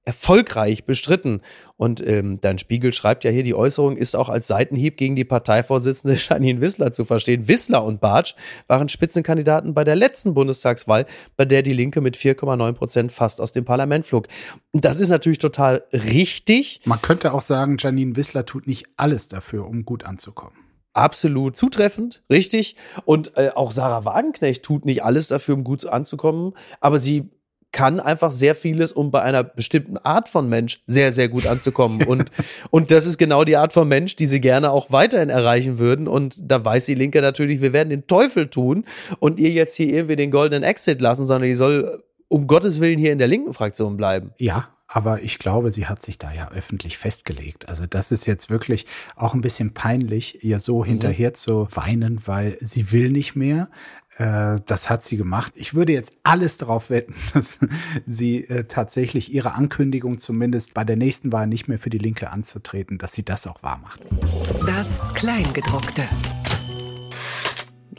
[0.08, 1.42] erfolgreich bestritten.
[1.76, 5.26] Und ähm, dein Spiegel schreibt ja hier, die Äußerung ist auch als Seitenhieb gegen die
[5.26, 7.46] Parteivorsitzende Janine Wissler zu verstehen.
[7.46, 8.34] Wissler und Bartsch
[8.68, 11.04] waren Spitzenkandidaten bei der letzten Bundestagswahl,
[11.36, 14.28] bei der die Linke mit 4,9 Prozent fast aus dem Parlament flog.
[14.72, 16.80] Das ist natürlich total richtig.
[16.86, 20.56] Man könnte auch sagen, Janine Wissler tut nicht alles dafür, um gut anzukommen
[20.94, 22.74] absolut zutreffend, richtig.
[23.04, 27.30] Und äh, auch Sarah Wagenknecht tut nicht alles dafür, um gut anzukommen, aber sie
[27.78, 32.02] kann einfach sehr vieles, um bei einer bestimmten Art von Mensch sehr, sehr gut anzukommen.
[32.02, 32.28] Und,
[32.70, 36.08] und das ist genau die Art von Mensch, die sie gerne auch weiterhin erreichen würden.
[36.08, 38.84] Und da weiß die Linke natürlich, wir werden den Teufel tun
[39.20, 42.98] und ihr jetzt hier irgendwie den goldenen Exit lassen, sondern die soll um Gottes Willen
[42.98, 44.32] hier in der linken Fraktion bleiben.
[44.38, 47.68] Ja, aber ich glaube, sie hat sich da ja öffentlich festgelegt.
[47.68, 50.86] Also das ist jetzt wirklich auch ein bisschen peinlich, ihr so mhm.
[50.86, 53.68] hinterher zu weinen, weil sie will nicht mehr.
[54.16, 55.52] Äh, das hat sie gemacht.
[55.56, 57.58] Ich würde jetzt alles darauf wetten, dass
[58.06, 62.30] sie äh, tatsächlich ihre Ankündigung zumindest bei der nächsten Wahl nicht mehr für die Linke
[62.30, 64.00] anzutreten, dass sie das auch wahr macht.
[64.66, 66.04] Das Kleingedruckte.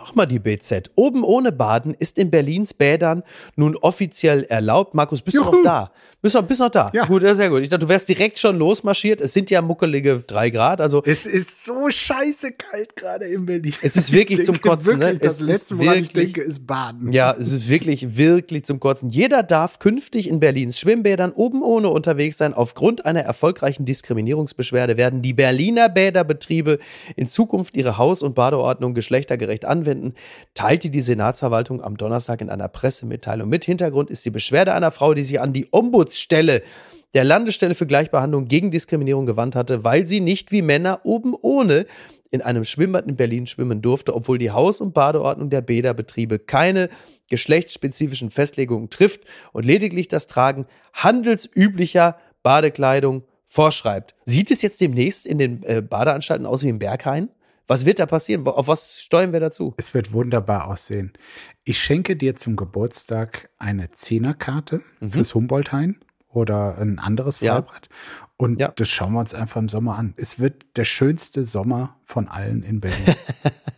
[0.10, 0.90] Nochmal die BZ.
[0.96, 3.22] Oben ohne Baden ist in Berlins Bädern
[3.56, 4.96] nun offiziell erlaubt.
[4.96, 5.52] Markus, bist Juhu.
[5.52, 5.92] du noch da?
[6.22, 6.92] Bist du bist noch da?
[6.96, 7.06] Ja.
[7.06, 7.62] Gut, sehr gut.
[7.62, 9.22] Ich dachte, du wärst direkt schon losmarschiert.
[9.22, 10.82] Es sind ja muckelige drei Grad.
[10.82, 13.72] Also es ist so scheiße kalt gerade in Berlin.
[13.84, 14.98] Es ist wirklich zum Kotzen.
[14.98, 15.06] Ne?
[15.06, 15.28] Wirklich, ne?
[15.28, 17.14] Das es letzte, woran ich denke, ist Baden.
[17.14, 19.10] Ja, es ist wirklich, wirklich zum Kotzen.
[19.10, 22.56] Jeder darf künftig in Berlins Schwimmbädern oben ohne unterwegs sein.
[22.56, 26.80] Aufgrund einer erfolgreichen Diskriminierungsbeschwerde werden die Berliner Bäderbetriebe
[27.16, 30.14] in Zukunft ihre Haus- und Badeordnung geschlechtergerecht anwenden Patienten,
[30.54, 33.66] teilte die Senatsverwaltung am Donnerstag in einer Pressemitteilung mit.
[33.66, 36.64] Hintergrund ist die Beschwerde einer Frau, die sich an die Ombudsstelle
[37.14, 41.86] der Landesstelle für Gleichbehandlung gegen Diskriminierung gewandt hatte, weil sie nicht wie Männer oben ohne
[42.30, 46.90] in einem Schwimmbad in Berlin schwimmen durfte, obwohl die Haus- und Badeordnung der Bäderbetriebe keine
[47.28, 49.22] geschlechtsspezifischen Festlegungen trifft
[49.54, 54.14] und lediglich das Tragen handelsüblicher Badekleidung vorschreibt.
[54.26, 57.30] Sieht es jetzt demnächst in den äh, Badeanstalten aus wie im Berghain?
[57.70, 58.48] Was wird da passieren?
[58.48, 59.76] Auf was steuern wir dazu?
[59.78, 61.14] Es wird wunderbar aussehen.
[61.64, 65.12] Ich schenke dir zum Geburtstag eine Zehnerkarte mhm.
[65.12, 67.90] fürs Humboldt-Hain oder ein anderes Freibad.
[67.90, 68.28] Ja.
[68.38, 68.72] Und ja.
[68.76, 70.16] das schauen wir uns einfach im Sommer an.
[70.18, 73.16] Es wird der schönste Sommer von allen in Berlin.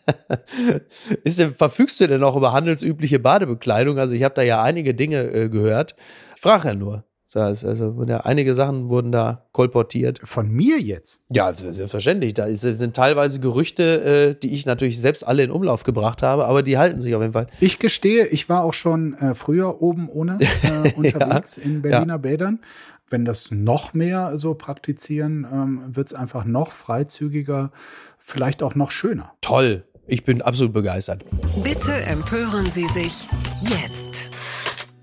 [1.25, 3.99] Ist denn, verfügst du denn noch über handelsübliche Badebekleidung?
[3.99, 5.97] Also ich habe da ja einige Dinge äh, gehört.
[6.36, 7.04] Ich frage ja nur.
[7.34, 10.20] Das also ja, einige Sachen wurden da kolportiert.
[10.24, 11.22] Von mir jetzt?
[11.30, 12.34] Ja, selbstverständlich.
[12.34, 16.62] Da sind teilweise Gerüchte, äh, die ich natürlich selbst alle in Umlauf gebracht habe, aber
[16.62, 17.48] die halten sich auf jeden Fall.
[17.62, 22.13] Ich gestehe, ich war auch schon äh, früher oben ohne äh, unterwegs ja, in Berliner
[22.13, 22.17] ja.
[22.17, 22.60] Bädern.
[23.08, 27.72] Wenn das noch mehr so praktizieren, ähm, wird es einfach noch freizügiger,
[28.17, 29.34] vielleicht auch noch schöner.
[29.41, 29.84] Toll.
[30.08, 31.24] Ich bin absolut begeistert.
[31.63, 34.01] Bitte empören Sie sich jetzt.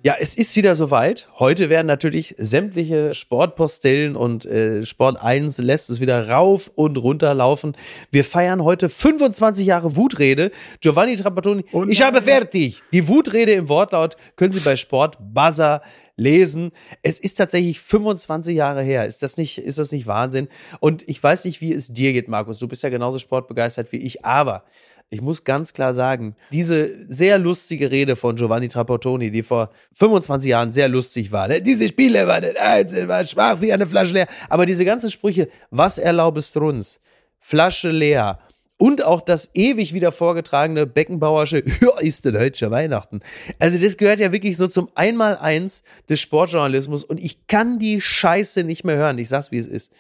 [0.05, 1.27] Ja, es ist wieder soweit.
[1.41, 7.35] Heute werden natürlich sämtliche Sportpostellen und äh, Sport 1 lässt es wieder rauf und runter
[7.35, 7.77] laufen.
[8.13, 10.53] Wir feiern heute 25 Jahre Wutrede.
[10.81, 12.81] Giovanni Trapattoni, Und ich habe fertig.
[12.93, 15.83] Die Wutrede im Wortlaut können Sie bei Sport Buzzer
[16.15, 16.71] lesen.
[17.03, 19.05] Es ist tatsächlich 25 Jahre her.
[19.05, 20.47] Ist das nicht, ist das nicht Wahnsinn?
[20.79, 22.61] Und ich weiß nicht, wie es dir geht, Markus.
[22.61, 24.65] Du bist ja genauso sportbegeistert wie ich, aber
[25.11, 30.51] ich muss ganz klar sagen, diese sehr lustige Rede von Giovanni Trapattoni, die vor 25
[30.51, 31.62] Jahren sehr lustig war, ne?
[31.62, 35.49] diese Spiele waren nicht einzeln, war schwach wie eine Flasche leer, aber diese ganzen Sprüche,
[35.71, 37.01] was erlaubest du uns?
[37.38, 38.38] Flasche leer.
[38.81, 43.21] Und auch das ewig wieder vorgetragene Beckenbauersche, ja, ist denn heute schon Weihnachten.
[43.59, 48.62] Also das gehört ja wirklich so zum Einmaleins des Sportjournalismus und ich kann die Scheiße
[48.62, 49.18] nicht mehr hören.
[49.18, 49.92] Ich sag's, wie es ist.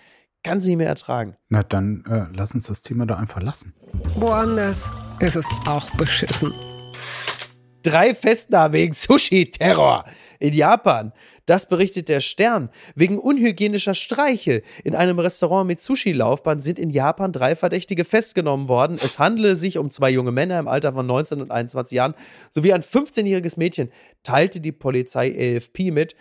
[0.42, 1.36] Kann sie nicht mehr ertragen.
[1.48, 3.74] Na, dann äh, lass uns das Thema doch einfach lassen.
[4.14, 6.52] Woanders ist es auch beschissen.
[7.82, 10.04] Drei Festnahmen wegen Sushi-Terror
[10.38, 11.12] in Japan.
[11.48, 12.68] Das berichtet der Stern.
[12.94, 18.98] Wegen unhygienischer Streiche in einem Restaurant mit Sushi-Laufbahn sind in Japan drei Verdächtige festgenommen worden.
[19.02, 22.14] Es handele sich um zwei junge Männer im Alter von 19 und 21 Jahren
[22.50, 23.90] sowie ein 15-jähriges Mädchen,
[24.22, 26.16] teilte die Polizei AFP mit.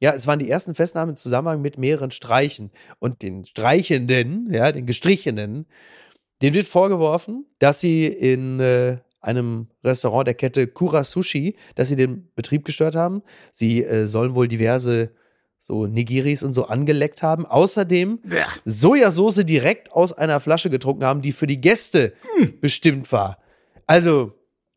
[0.00, 2.70] Ja, es waren die ersten Festnahmen im Zusammenhang mit mehreren Streichen.
[2.98, 5.66] Und den Streichenden, ja, den Gestrichenen,
[6.42, 11.96] denen wird vorgeworfen, dass sie in äh, einem Restaurant der Kette Kura Sushi, dass sie
[11.96, 13.22] den Betrieb gestört haben.
[13.52, 15.10] Sie äh, sollen wohl diverse
[15.58, 17.44] so Nigiris und so angeleckt haben.
[17.44, 18.20] Außerdem
[18.64, 22.12] Sojasauce direkt aus einer Flasche getrunken haben, die für die Gäste
[22.60, 23.38] bestimmt war.
[23.86, 24.32] Also,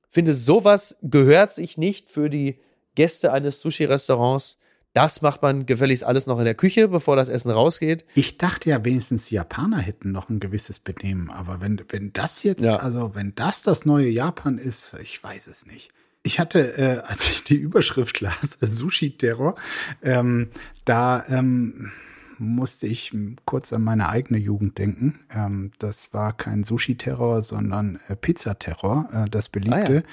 [0.10, 2.60] finde, sowas gehört sich nicht für die
[2.96, 4.59] Gäste eines Sushi-Restaurants.
[4.94, 8.06] Das macht man gefälligst alles noch in der Küche, bevor das Essen rausgeht.
[8.16, 11.30] Ich dachte ja, wenigstens die Japaner hätten noch ein gewisses Benehmen.
[11.30, 12.78] Aber wenn, wenn das jetzt, Ja.
[12.78, 15.92] also wenn das das neue Japan ist, ich weiß es nicht.
[16.24, 19.56] Ich hatte, äh, als ich die Überschrift las, Sushi-Terror,
[20.02, 20.50] ähm,
[20.86, 21.92] da ähm,
[22.40, 25.20] musste ich kurz an meine eigene Jugend denken.
[25.30, 30.04] Ähm, das war kein Sushi-Terror, sondern äh, Pizzaterror, äh, das beliebte.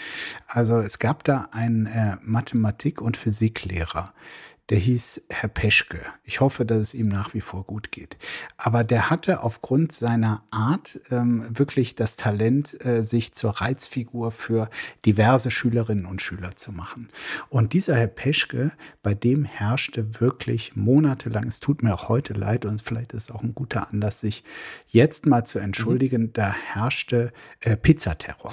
[0.46, 4.12] Also es gab da einen äh, Mathematik- und Physiklehrer.
[4.68, 6.00] Der hieß Herr Peschke.
[6.24, 8.16] Ich hoffe, dass es ihm nach wie vor gut geht.
[8.56, 14.68] Aber der hatte aufgrund seiner Art ähm, wirklich das Talent, äh, sich zur Reizfigur für
[15.04, 17.10] diverse Schülerinnen und Schüler zu machen.
[17.48, 18.72] Und dieser Herr Peschke,
[19.04, 23.30] bei dem herrschte wirklich monatelang, es tut mir auch heute leid und vielleicht ist es
[23.30, 24.42] auch ein guter Anlass, sich
[24.88, 28.50] jetzt mal zu entschuldigen, da herrschte äh, Pizzaterror.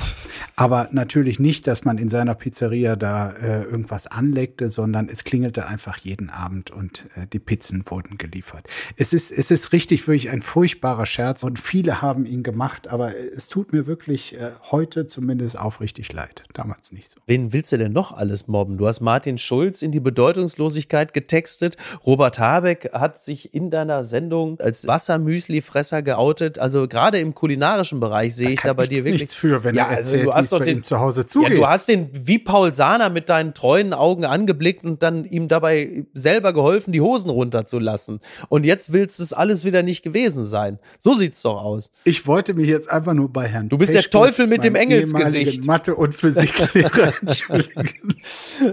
[0.56, 5.66] Aber natürlich nicht, dass man in seiner Pizzeria da äh, irgendwas anlegte, sondern es klingelte
[5.66, 8.68] einfach jeden Abend und äh, die Pizzen wurden geliefert.
[8.98, 13.16] Es ist, es ist richtig wirklich ein furchtbarer Scherz und viele haben ihn gemacht, aber
[13.16, 16.44] es tut mir wirklich äh, heute zumindest aufrichtig leid.
[16.54, 17.20] Damals nicht so.
[17.26, 18.78] Wen willst du denn noch alles mobben?
[18.78, 21.78] Du hast Martin Schulz in die Bedeutungslosigkeit getextet.
[22.06, 26.60] Robert Habeck hat sich in deiner Sendung als Wassermüsli-Fresser geoutet.
[26.60, 29.22] Also gerade im kulinarischen Bereich sehe ich da bei dir wirklich.
[29.22, 31.00] nichts für, wenn ja, er also erzählt, du wie hast doch bei den ihm zu
[31.00, 31.58] Hause Ja, zugeht.
[31.58, 35.84] du hast den wie Paul Sahner mit deinen treuen Augen angeblickt und dann ihm dabei
[36.14, 38.20] selber geholfen, die Hosen runterzulassen.
[38.50, 40.80] Und jetzt willst es alles wieder nicht gewesen sein.
[41.00, 41.92] So sieht's doch aus.
[42.04, 44.76] Ich wollte mich jetzt einfach nur bei Herrn Du bist der Peschke, Teufel mit dem
[44.76, 45.66] Engelsgesicht.
[45.66, 47.14] Mathe- und Physiklehrer.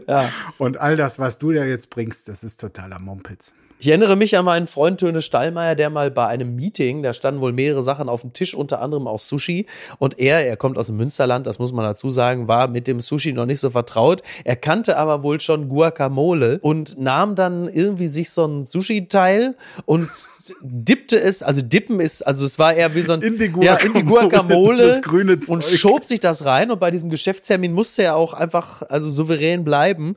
[0.06, 0.30] Ja.
[0.58, 3.52] Und all das, was du da jetzt bringst, das ist totaler Mumpitz.
[3.82, 7.40] Ich erinnere mich an meinen Freund Töne Stallmeier, der mal bei einem Meeting, da standen
[7.40, 9.64] wohl mehrere Sachen auf dem Tisch, unter anderem auch Sushi.
[9.98, 13.00] Und er, er kommt aus dem Münsterland, das muss man dazu sagen, war mit dem
[13.00, 14.22] Sushi noch nicht so vertraut.
[14.44, 20.10] Er kannte aber wohl schon Guacamole und nahm dann irgendwie sich so ein Sushi-Teil und
[20.60, 23.76] dippte es, also dippen ist, also es war eher wie so ein In die ja,
[23.76, 28.16] in die Guacamole, Guacamole und schob sich das rein und bei diesem Geschäftstermin musste er
[28.16, 30.16] auch einfach also souverän bleiben.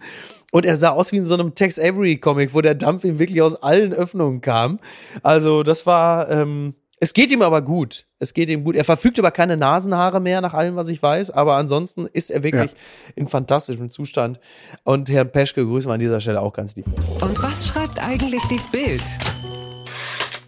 [0.54, 3.18] Und er sah aus wie in so einem Tex Avery Comic, wo der Dampf ihm
[3.18, 4.80] wirklich aus allen Öffnungen kam.
[5.24, 8.06] Also das war, ähm, es geht ihm aber gut.
[8.20, 8.76] Es geht ihm gut.
[8.76, 11.32] Er verfügt über keine Nasenhaare mehr, nach allem, was ich weiß.
[11.32, 12.70] Aber ansonsten ist er wirklich
[13.16, 14.40] in fantastischem Zustand.
[14.84, 16.86] Und Herrn Peschke grüßen wir an dieser Stelle auch ganz lieb.
[17.20, 19.02] Und was schreibt eigentlich die Bild?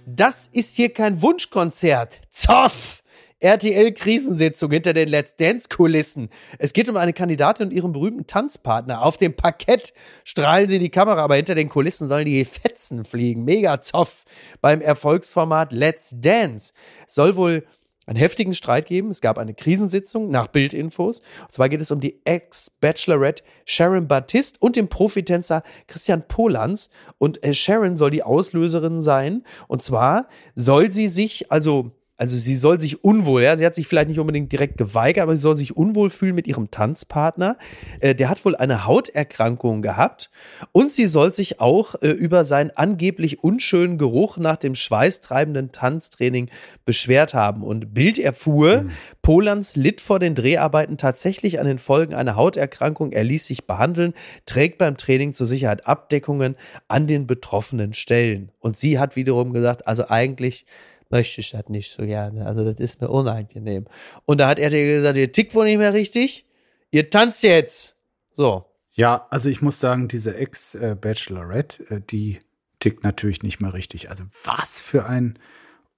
[0.05, 2.21] Das ist hier kein Wunschkonzert.
[2.29, 3.01] Zoff!
[3.45, 6.29] RTL-Krisensitzung hinter den Let's Dance-Kulissen.
[6.57, 9.03] Es geht um eine Kandidatin und ihren berühmten Tanzpartner.
[9.03, 13.43] Auf dem Parkett strahlen sie die Kamera, aber hinter den Kulissen sollen die Fetzen fliegen.
[13.43, 14.25] Mega Zoff
[14.61, 16.73] beim Erfolgsformat Let's Dance.
[17.05, 17.67] Es soll wohl
[18.07, 19.11] einen heftigen Streit geben.
[19.11, 21.19] Es gab eine Krisensitzung nach Bildinfos.
[21.43, 26.89] Und zwar geht es um die Ex-Bachelorette Sharon Baptiste und den Profitänzer Christian Polans.
[27.19, 29.43] Und äh, Sharon soll die Auslöserin sein.
[29.67, 33.87] Und zwar soll sie sich, also also sie soll sich unwohl, ja, sie hat sich
[33.87, 37.57] vielleicht nicht unbedingt direkt geweigert, aber sie soll sich unwohl fühlen mit ihrem Tanzpartner.
[37.99, 40.29] Äh, der hat wohl eine Hauterkrankung gehabt
[40.71, 46.49] und sie soll sich auch äh, über seinen angeblich unschönen Geruch nach dem schweißtreibenden Tanztraining
[46.85, 47.63] beschwert haben.
[47.63, 48.91] Und Bild erfuhr, mhm.
[49.21, 53.11] Polans litt vor den Dreharbeiten tatsächlich an den Folgen einer Hauterkrankung.
[53.11, 54.13] Er ließ sich behandeln,
[54.45, 56.55] trägt beim Training zur Sicherheit Abdeckungen
[56.87, 58.51] an den betroffenen Stellen.
[58.59, 60.65] Und sie hat wiederum gesagt, also eigentlich
[61.09, 62.45] möchte ich das nicht so gerne.
[62.45, 63.85] Also das ist mir unangenehm.
[64.25, 66.45] Und da hat er dir gesagt, ihr tickt wohl nicht mehr richtig.
[66.91, 67.95] Ihr tanzt jetzt.
[68.33, 68.65] So.
[68.93, 72.39] Ja, also ich muss sagen, diese Ex-Bachelorette, äh, die
[72.79, 74.09] tickt natürlich nicht mehr richtig.
[74.09, 75.37] Also was für ein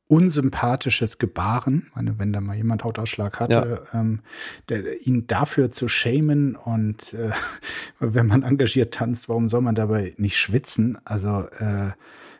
[0.07, 3.99] unsympathisches Gebaren, meine, wenn da mal jemand Hautausschlag hatte, ja.
[3.99, 4.21] ähm,
[4.69, 7.31] der, ihn dafür zu schämen und äh,
[7.99, 10.97] wenn man engagiert tanzt, warum soll man dabei nicht schwitzen?
[11.03, 11.91] Also äh,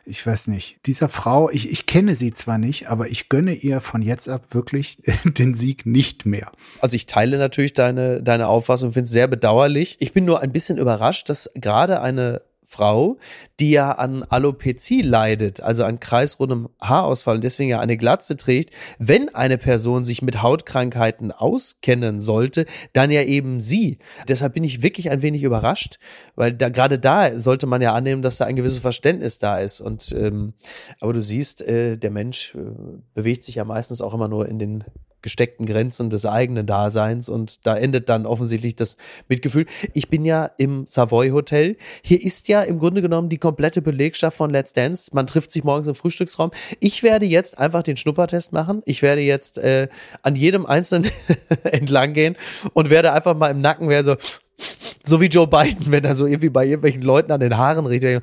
[0.08, 3.80] ich weiß nicht, dieser Frau, ich, ich kenne sie zwar nicht, aber ich gönne ihr
[3.80, 6.50] von jetzt ab wirklich den Sieg nicht mehr.
[6.80, 9.96] Also ich teile natürlich deine, deine Auffassung, finde es sehr bedauerlich.
[10.00, 13.16] Ich bin nur ein bisschen überrascht, dass gerade eine Frau,
[13.60, 18.74] die ja an Alopezie leidet, also an kreisrundem Haarausfall und deswegen ja eine Glatze trägt,
[18.98, 23.98] wenn eine Person sich mit Hautkrankheiten auskennen sollte, dann ja eben sie.
[24.28, 25.98] Deshalb bin ich wirklich ein wenig überrascht,
[26.36, 29.80] weil da gerade da sollte man ja annehmen, dass da ein gewisses Verständnis da ist.
[29.80, 30.52] Und ähm,
[31.00, 32.58] aber du siehst, äh, der Mensch äh,
[33.14, 34.84] bewegt sich ja meistens auch immer nur in den
[35.22, 38.96] gesteckten Grenzen des eigenen Daseins und da endet dann offensichtlich das
[39.28, 39.66] Mitgefühl.
[39.94, 41.76] Ich bin ja im Savoy Hotel.
[42.02, 45.10] Hier ist ja im Grunde genommen die komplette Belegschaft von Let's Dance.
[45.12, 46.50] Man trifft sich morgens im Frühstücksraum.
[46.80, 48.82] Ich werde jetzt einfach den Schnuppertest machen.
[48.84, 49.88] Ich werde jetzt äh,
[50.22, 51.10] an jedem Einzelnen
[51.64, 52.36] entlang gehen
[52.72, 54.16] und werde einfach mal im Nacken werden so
[55.04, 58.22] so wie Joe Biden, wenn er so irgendwie bei irgendwelchen Leuten an den Haaren riecht.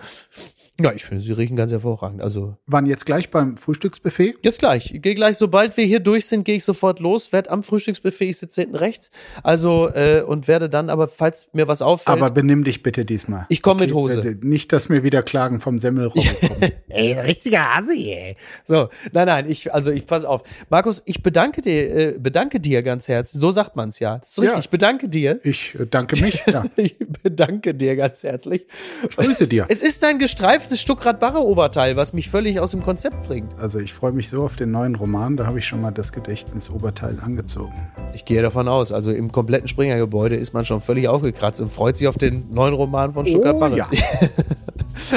[0.80, 2.22] Ja, ich finde, sie riechen ganz hervorragend.
[2.22, 4.36] Also Waren jetzt gleich beim Frühstücksbuffet?
[4.42, 4.94] Jetzt gleich.
[4.94, 8.30] Ich gehe gleich, sobald wir hier durch sind, gehe ich sofort los, werde am Frühstücksbuffet,
[8.30, 9.10] ich sitze hinten rechts.
[9.42, 12.18] Also, äh, und werde dann, aber falls mir was auffällt.
[12.18, 13.46] Aber benimm dich bitte diesmal.
[13.48, 14.38] Ich komme okay, mit Hose.
[14.42, 16.72] Nicht, dass mir wieder Klagen vom Semmelroboter kommen.
[16.90, 18.36] ey, richtiger Hase, ey.
[18.68, 20.44] So, nein, nein, ich, also ich pass auf.
[20.70, 23.40] Markus, ich bedanke dir, äh, bedanke dir ganz herzlich.
[23.40, 24.18] So sagt man es ja.
[24.18, 24.56] Das ist richtig.
[24.56, 24.60] Ja.
[24.60, 25.40] Ich bedanke dir.
[25.44, 26.44] Ich äh, danke mich.
[26.48, 26.66] Ja.
[26.76, 28.66] ich bedanke dir ganz herzlich.
[29.10, 29.68] Ich grüße dir.
[29.70, 33.58] Es ist dein Gestreif das Stuckrad-Barre-Oberteil, was mich völlig aus dem Konzept bringt.
[33.60, 36.12] Also ich freue mich so auf den neuen Roman, da habe ich schon mal das
[36.12, 37.74] Gedächtnis-Oberteil angezogen.
[38.14, 41.98] Ich gehe davon aus, also im kompletten Springer-Gebäude ist man schon völlig aufgekratzt und freut
[41.98, 43.74] sich auf den neuen Roman von Stuckrad-Barre.
[43.74, 43.90] Oh, ja.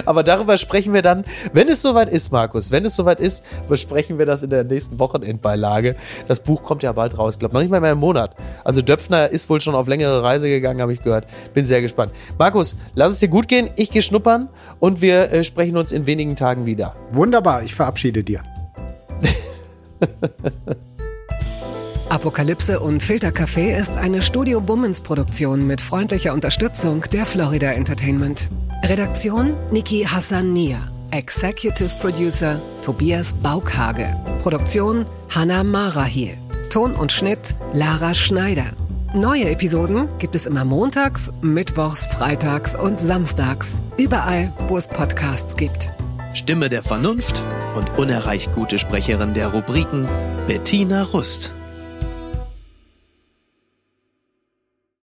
[0.05, 2.70] Aber darüber sprechen wir dann, wenn es soweit ist, Markus.
[2.70, 5.97] Wenn es soweit ist, besprechen wir das in der nächsten Wochenendbeilage.
[6.26, 7.35] Das Buch kommt ja bald raus.
[7.35, 8.35] Ich glaube noch nicht mal mehr im Monat.
[8.64, 11.26] Also Döpfner ist wohl schon auf längere Reise gegangen, habe ich gehört.
[11.55, 12.12] Bin sehr gespannt.
[12.39, 13.70] Markus, lass es dir gut gehen.
[13.76, 14.49] Ich gehe schnuppern
[14.81, 16.95] und wir äh, sprechen uns in wenigen Tagen wieder.
[17.12, 18.43] Wunderbar, ich verabschiede dir.
[22.09, 28.49] Apokalypse und Filtercafé ist eine Studio Bummens Produktion mit freundlicher Unterstützung der Florida Entertainment.
[28.85, 30.79] Redaktion Niki Hassania.
[31.11, 34.07] Executive Producer Tobias Baukhage.
[34.43, 36.39] Produktion Hanna Marahiel.
[36.70, 38.66] Ton und Schnitt Lara Schneider.
[39.14, 43.74] Neue Episoden gibt es immer montags, mittwochs, freitags und samstags.
[43.97, 45.91] Überall, wo es Podcasts gibt.
[46.35, 47.43] Stimme der Vernunft
[47.74, 50.09] und unerreicht gute Sprecherin der Rubriken
[50.47, 51.53] Bettina Rust.